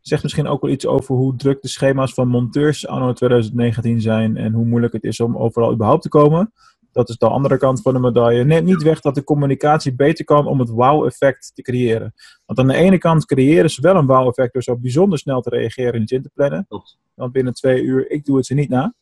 [0.00, 4.36] Zegt misschien ook wel iets over hoe druk de schema's van monteurs anno 2019 zijn
[4.36, 6.52] en hoe moeilijk het is om overal überhaupt te komen.
[6.94, 8.44] Dat is de andere kant van de medaille.
[8.44, 12.14] Neemt niet weg dat de communicatie beter kan om het wow-effect te creëren.
[12.46, 15.50] Want aan de ene kant creëren ze wel een wow-effect door zo bijzonder snel te
[15.50, 16.66] reageren en iets in te plannen.
[17.14, 18.94] Want binnen twee uur, ik doe het ze niet na.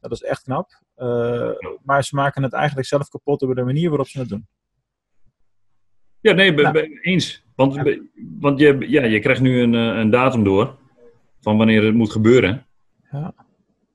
[0.00, 0.82] Dat is echt knap.
[0.94, 1.48] Eh,
[1.82, 4.46] maar ze maken het eigenlijk zelf kapot door de manier waarop ze het doen.
[6.20, 6.70] Ja, nee, be- Ja.
[6.70, 7.44] be- eens.
[7.54, 8.08] Want, be-
[8.40, 10.76] want je, ja, je krijgt nu een, eh, een datum door
[11.40, 12.66] van wanneer het moet gebeuren.
[13.12, 13.34] Ja.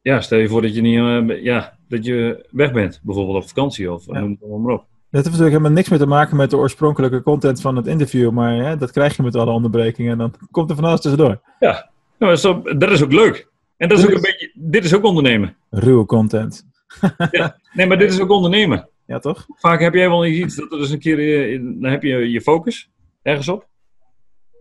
[0.06, 3.48] Ja, stel je voor dat je, niet, eh, ja, dat je weg bent, bijvoorbeeld op
[3.48, 4.20] vakantie of Ja.
[4.20, 4.80] noem het allemaal maar op.
[4.80, 8.32] Dat heeft natuurlijk helemaal niks meer te maken met de oorspronkelijke content van het interview.
[8.32, 10.12] Maar hè, dat krijg je met alle onderbrekingen.
[10.12, 11.42] En dan komt er van alles tussendoor.
[11.60, 11.76] Nou,
[12.18, 13.50] dat, is ook, dat is ook leuk.
[13.78, 15.56] En dat is ook een beetje, dit is ook ondernemen.
[15.70, 16.66] Ruwe content.
[17.74, 18.90] Nee, maar dit is ook ondernemen.
[19.06, 19.46] Ja, toch?
[19.56, 21.20] Vaak heb jij wel iets, dat er dus een keer,
[21.54, 22.90] eh, dan heb je je focus
[23.22, 23.68] ergens op.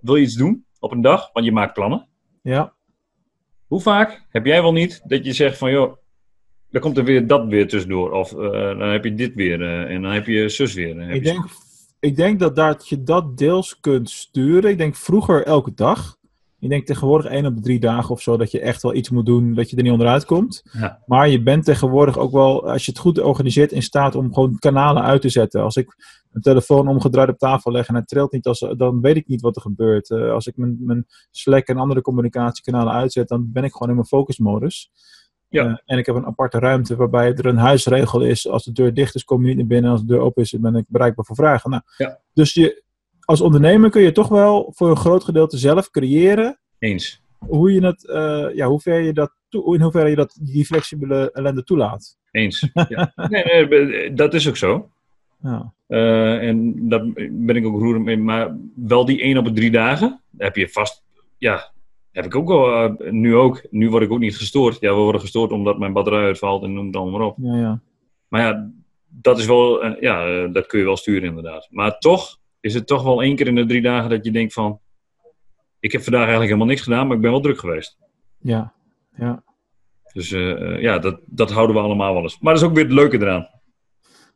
[0.01, 2.07] Wil je iets doen op een dag, want je maakt plannen.
[2.43, 2.73] Ja.
[3.75, 5.97] Hoe vaak heb jij wel niet dat je zegt van, joh,
[6.71, 8.11] dan komt er weer dat weer tussendoor.
[8.11, 11.01] Of eh, dan heb je dit weer eh, en dan heb je zus weer.
[11.01, 11.45] Ik je denk,
[12.01, 14.71] ik denk dat, dat je dat deels kunt sturen.
[14.71, 16.17] Ik denk vroeger elke dag.
[16.65, 19.11] Ik denk tegenwoordig één op de drie dagen of zo dat je echt wel iets
[19.11, 20.63] moet doen dat je er niet onderuit komt.
[20.73, 21.03] Ja.
[21.07, 24.59] Maar je bent tegenwoordig ook wel, als je het goed organiseert, in staat om gewoon
[24.59, 25.63] kanalen uit te zetten.
[25.63, 25.97] Als ik
[26.33, 29.41] een telefoon omgedraaid op tafel leg en het trilt niet, als, dan weet ik niet
[29.41, 30.11] wat er gebeurt.
[30.11, 33.95] Eh, als ik mijn, mijn Slack en andere communicatiekanalen uitzet, dan ben ik gewoon in
[33.95, 34.91] mijn focusmodus.
[35.49, 35.65] Ja.
[35.65, 38.49] Eh, en ik heb een aparte ruimte waarbij er een huisregel is.
[38.49, 39.91] Als de deur dicht is, kom je niet naar binnen.
[39.91, 41.71] Als de deur open is, ben ik bereikbaar voor vragen.
[41.71, 42.21] Nou, Ja.
[42.33, 42.83] Dus je,
[43.25, 47.23] als ondernemer kun je toch wel voor een groot gedeelte zelf creëren eens.
[47.39, 50.65] hoe je het, eh, ja, hoe ver je dat, toe, in hoeverre je dat, die
[50.65, 52.19] flexibele ellende toelaat.
[52.31, 52.69] Eens.
[52.89, 53.13] Ja.
[53.29, 54.89] Nee, nee, dat is ook zo.
[55.43, 55.73] Ja.
[55.87, 58.17] Eh, en daar ben ik ook roerend mee.
[58.17, 61.05] Maar wel die één op de drie dagen, heb je vast,
[61.39, 61.73] ja,
[62.13, 63.67] heb ik ook al, eh, nu ook.
[63.71, 64.81] Nu word ik ook niet gestoord.
[64.81, 67.37] Ja, we worden gestoord omdat mijn batterij uitvalt en noem het allemaal maar op.
[67.41, 67.81] Ja, ja.
[68.29, 68.71] Maar ja,
[69.09, 71.69] dat is wel, ja, dat kun je wel sturen inderdaad.
[71.71, 74.53] Maar toch is het toch wel één keer in de drie dagen dat je denkt
[74.53, 74.81] van,
[75.81, 77.97] ik heb vandaag eigenlijk helemaal niks gedaan, maar ik ben wel druk geweest.
[78.39, 78.73] ja.
[79.17, 79.43] ja.
[80.13, 82.39] Dus eh, eh, ja, dat, dat houden we allemaal wel eens.
[82.41, 83.49] Maar dat is ook weer het leuke eraan.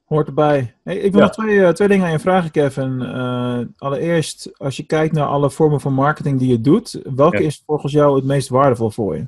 [0.04, 0.74] Hoort erbij.
[0.84, 1.26] Hey, ik wil Ja.
[1.26, 3.02] nog twee, eh, twee dingen aan je vragen, Kevin.
[3.02, 7.46] Eh, allereerst, als je kijkt naar alle vormen van marketing die je doet, welke Ja.
[7.46, 9.26] is volgens jou het meest waardevol voor je?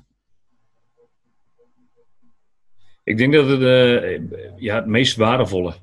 [3.05, 4.21] Ik denk dat het, eh,
[4.57, 5.75] ja, het meest waardevolle.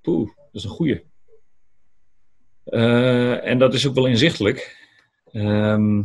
[0.00, 1.02] Poeh, dat is een goeie.
[2.64, 4.78] Eh, en dat is ook wel inzichtelijk.
[5.32, 6.02] Ehm,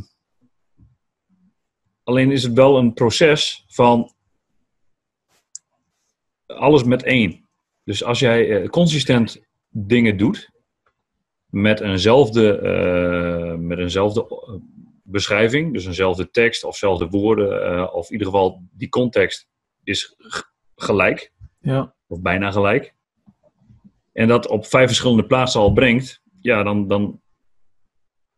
[2.03, 4.13] alleen is het wel een proces van
[6.45, 7.47] alles met één.
[7.83, 10.49] Dus als jij eh, consistent dingen doet
[11.49, 14.27] met eenzelfde, eh, met eenzelfde
[15.03, 19.47] beschrijving, dus eenzelfde tekst of zelfde woorden, of in ieder geval die context
[19.83, 20.15] is
[20.75, 21.95] gelijk, Ja.
[22.07, 22.93] of bijna gelijk.
[24.13, 27.21] En dat op vijf verschillende plaatsen al brengt, ja, dan, dan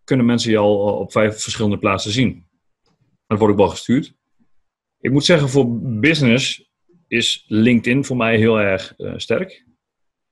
[0.04, 2.46] kunnen mensen je al op vijf verschillende plaatsen zien.
[3.28, 4.16] Dat wordt ook wel gestuurd.
[5.00, 6.72] Ik moet zeggen, voor business
[7.08, 9.66] is LinkedIn voor mij heel erg eh, sterk.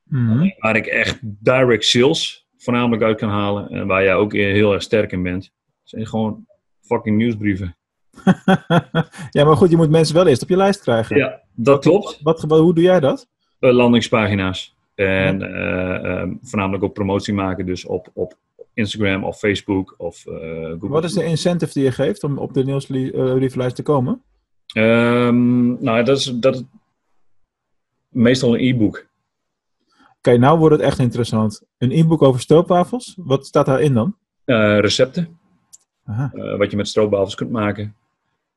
[0.03, 0.49] Mhm.
[0.57, 3.69] Waar ik echt direct sales voornamelijk uit kan halen.
[3.69, 5.51] En waar jij ook heel erg sterk in bent.
[5.83, 6.45] zijn gewoon
[6.81, 7.77] fucking nieuwsbrieven.
[9.37, 11.17] ja, maar goed, je moet mensen wel eerst op je lijst krijgen.
[11.17, 12.19] Ja, dat klopt.
[12.21, 13.29] Wat, wat, hoe doe jij dat?
[13.59, 14.74] Eh, landingspagina's.
[14.95, 18.37] En eh, ehm, voornamelijk ook promotie maken, dus op, op
[18.73, 20.87] Instagram of Facebook of eh, Google.
[20.87, 24.21] Wat is de incentive die je geeft om op de nieuwsbrieflijst te komen?
[24.73, 26.63] Ehm, nou, dat is, dat is
[28.09, 29.07] meestal een e-book.
[30.17, 31.61] Oké, nou wordt het echt interessant.
[31.77, 34.15] Een e-book over stroopwafels, wat staat daarin dan?
[34.45, 35.39] Eh, recepten,
[36.05, 36.31] Aha.
[36.33, 37.95] eh, wat je met stroopwafels kunt maken.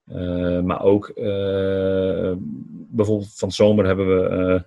[0.04, 2.32] Eh, maar ook eh,
[2.90, 4.60] bijvoorbeeld van zomer hebben we, eh,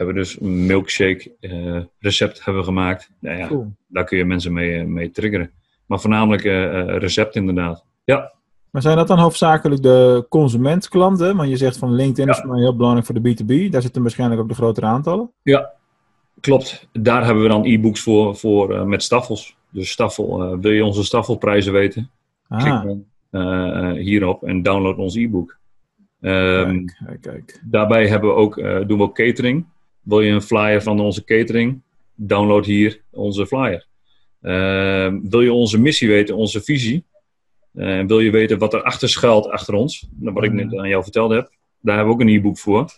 [0.00, 3.10] hebben we dus een milkshake eh, recept hebben gemaakt.
[3.20, 3.72] Nou ja, Cool.
[3.86, 5.50] daar kun je mensen mee, eh, mee triggeren.
[5.86, 7.84] Maar voornamelijk eh, recept inderdaad.
[8.04, 8.32] Ja,
[8.70, 11.36] Maar zijn dat dan hoofdzakelijk de consumentklanten?
[11.36, 12.42] Want je zegt van LinkedIn is Ja.
[12.42, 13.70] voor mij heel belangrijk voor de B2B.
[13.70, 15.30] Daar zitten waarschijnlijk ook de grotere aantallen.
[16.40, 16.88] klopt.
[16.92, 19.56] Daar hebben we dan e-books voor, voor met staffels.
[19.70, 22.10] Dus staffel, wil je onze staffelprijzen weten?
[22.48, 25.58] Klik Ah, dan eh, eh, hierop en download ons e-book.
[26.20, 27.60] Ehm, kijk, kijk, kijk.
[27.64, 28.54] Daarbij hebben we ook,
[28.86, 29.64] doen we ook catering.
[30.02, 31.82] Wil je een flyer van onze catering?
[32.14, 33.86] Download hier onze flyer.
[34.40, 37.04] Ehm, wil je onze missie weten, onze visie?
[37.74, 40.08] Eh, En wil je weten wat er achter schuilt achter ons?
[40.18, 41.50] Nou, wat ik net aan jou verteld heb.
[41.80, 42.88] Daar hebben we ook een e-book voor.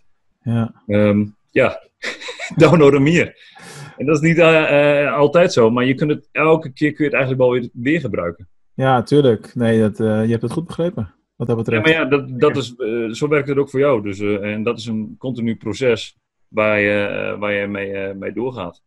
[0.42, 0.82] Ja.
[0.86, 1.82] Ehm, ja,
[2.57, 3.50] download hem hier.
[3.96, 7.05] En dat is niet eh, eh, altijd zo, maar je kunt het elke keer kun
[7.05, 8.48] je het eigenlijk wel weer, weer gebruiken.
[8.74, 9.55] ja, tuurlijk.
[9.55, 11.14] Nee, dat, je hebt het goed begrepen.
[11.36, 11.82] Wat dat Ja, betreft.
[11.84, 12.74] maar ja, dat, dat is,
[13.18, 14.03] zo werkt het ook voor jou.
[14.03, 16.16] Dus, en dat is een continu proces
[16.53, 18.82] waar je, eh, waar je mee, eh, mee doorgaat.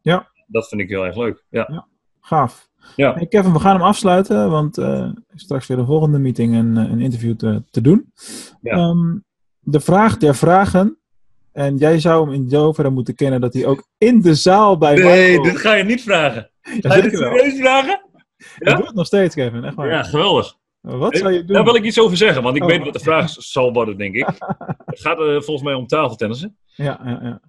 [0.00, 0.28] Ja.
[0.46, 1.44] Dat vind ik heel erg leuk.
[1.50, 1.86] Ja.
[2.20, 2.68] Gaaf.
[2.96, 3.14] Ja.
[3.14, 7.00] Hey Kevin, we gaan hem afsluiten, want eh straks weer een volgende meeting en een
[7.00, 8.12] interview te, te doen.
[8.60, 8.72] Ja.
[8.72, 9.18] Ehm,
[9.60, 10.98] de vraag der vragen.
[11.52, 14.94] En jij zou hem in zoverre moeten kennen dat hij ook in de zaal bij
[14.94, 16.50] Nee, Marco- dit ga je niet vragen.
[16.60, 18.02] Ja, Ga je dit serieus vragen?
[18.36, 18.74] Ik Ja?
[18.74, 19.64] doe het nog steeds, Kevin.
[19.64, 19.88] Echt waar.
[19.88, 20.56] Ja, geweldig.
[20.80, 21.54] Wat zou je doen?
[21.56, 22.68] Daar wil ik iets over zeggen, want ik Oh.
[22.68, 24.26] weet wat de vraag zal worden, denk ik.
[24.86, 26.56] Het gaat volgens mij om tafeltennissen.
[26.78, 27.40] Ja, ja, ja.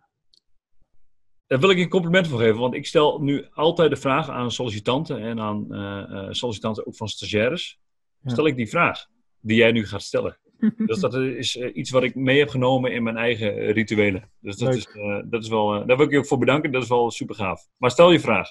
[1.47, 4.51] Daar wil ik een compliment voor geven, want ik stel nu altijd de vraag aan
[4.51, 7.79] sollicitanten en aan eh, eh, sollicitanten ook van stagiaires.
[8.21, 8.31] Ja.
[8.31, 9.05] Stel ik die vraag
[9.39, 10.37] die jij nu gaat stellen.
[10.77, 14.29] Dus dat is eh, iets wat ik mee heb genomen in mijn eigen eh, rituelen.
[14.39, 14.77] Dus dat Leuk.
[14.77, 16.71] is, eh, dat is wel, daar wil ik je ook voor bedanken.
[16.71, 17.67] Dat is wel super gaaf.
[17.77, 18.49] Maar stel je vraag.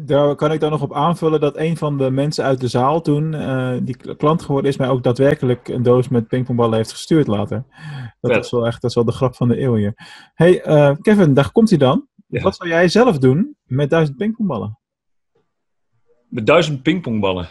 [0.00, 3.00] Daar kan ik dan nog op aanvullen dat een van de mensen uit de zaal
[3.00, 3.30] toen,
[3.84, 7.64] die klant geworden is, mij ook daadwerkelijk een doos met pingpongballen heeft gestuurd later.
[8.20, 8.44] Dat Vet.
[8.44, 9.92] is wel echt dat is wel de grap van de eeuw hier.
[10.34, 10.60] Hey
[11.00, 12.08] Kevin, daar komt hij dan.
[12.26, 12.42] Ja.
[12.42, 14.78] Wat zou jij zelf doen met duizend pingpongballen?
[16.28, 17.48] Met duizend pingpongballen.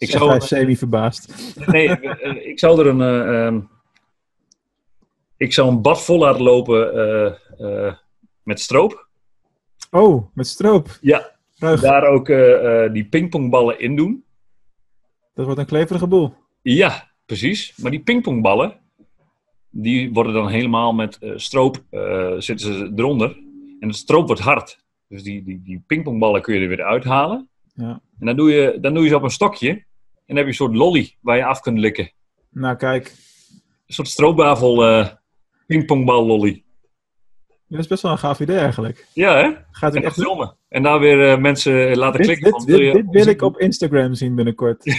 [0.00, 1.54] Ik zou, hij semi verbaasd.
[1.66, 3.00] nee, eh, ik zou er een.
[3.00, 3.60] eh, ehm,
[5.36, 7.94] ik zou een bad vol laten lopen eh, eh,
[8.42, 9.08] met stroop.
[9.90, 10.98] Oh, met stroop.
[11.00, 11.80] Ja, Ruig.
[11.80, 14.24] daar ook eh, eh, die pingpongballen in doen.
[15.34, 16.34] Dat wordt een kleverige boel.
[16.62, 17.76] Ja, precies.
[17.76, 18.80] Maar die pingpongballen,
[19.70, 23.36] die worden dan helemaal met eh, stroop, eh, zitten ze eronder.
[23.80, 24.78] En het stroop wordt hard.
[25.08, 27.48] Dus die, die, die pingpongballen kun je er weer uithalen.
[27.74, 28.00] Ja.
[28.18, 29.84] En dan doe, je, dan doe je ze op een stokje.
[30.30, 32.10] En dan heb je een soort lolly waar je af kunt likken.
[32.50, 33.06] Nou kijk,
[33.86, 35.06] Een soort stroopwafel eh
[35.66, 36.64] pingpongbal lolly.
[37.68, 39.06] dat is best wel een gaaf idee eigenlijk.
[39.14, 39.50] Ja, hè?
[39.70, 40.56] Gaat En echt filmen.
[40.68, 42.44] En daar weer eh, mensen laten Dit, klikken.
[42.52, 44.84] dit, van, wil dit, dit wil ik op Instagram zien binnenkort.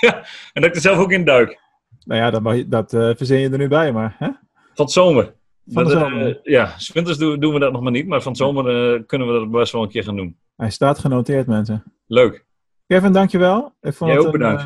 [0.00, 0.14] Ja,
[0.52, 1.60] en dat ik er zelf ook in duik.
[2.04, 4.26] nou ja, dat, mag je- dat eh, verzin je er nu bij, maar hè?
[4.74, 5.34] Van het zomer.
[5.66, 6.26] Van Dat, zomer.
[6.26, 8.06] eh, ja, 's winters doen, doen we dat nog maar niet.
[8.06, 10.36] Maar van het zomer eh, kunnen we dat best wel een keer gaan doen.
[10.56, 11.82] Hij staat genoteerd, mensen.
[12.06, 12.44] Leuk.
[12.90, 13.74] Kevin, dankjewel.
[13.80, 14.64] Ik vond Jij het een, eh,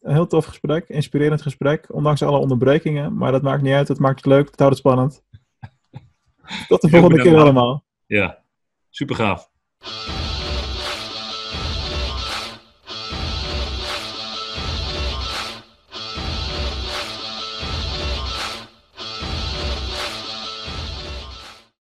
[0.00, 1.94] een heel tof gesprek, inspirerend gesprek.
[1.94, 3.88] Ondanks alle onderbrekingen, maar dat maakt niet uit.
[3.88, 5.24] Het maakt het leuk, het houdt het spannend.
[6.68, 7.84] Tot de volgende keer allemaal.
[8.06, 8.42] Ja,
[8.90, 9.50] super gaaf.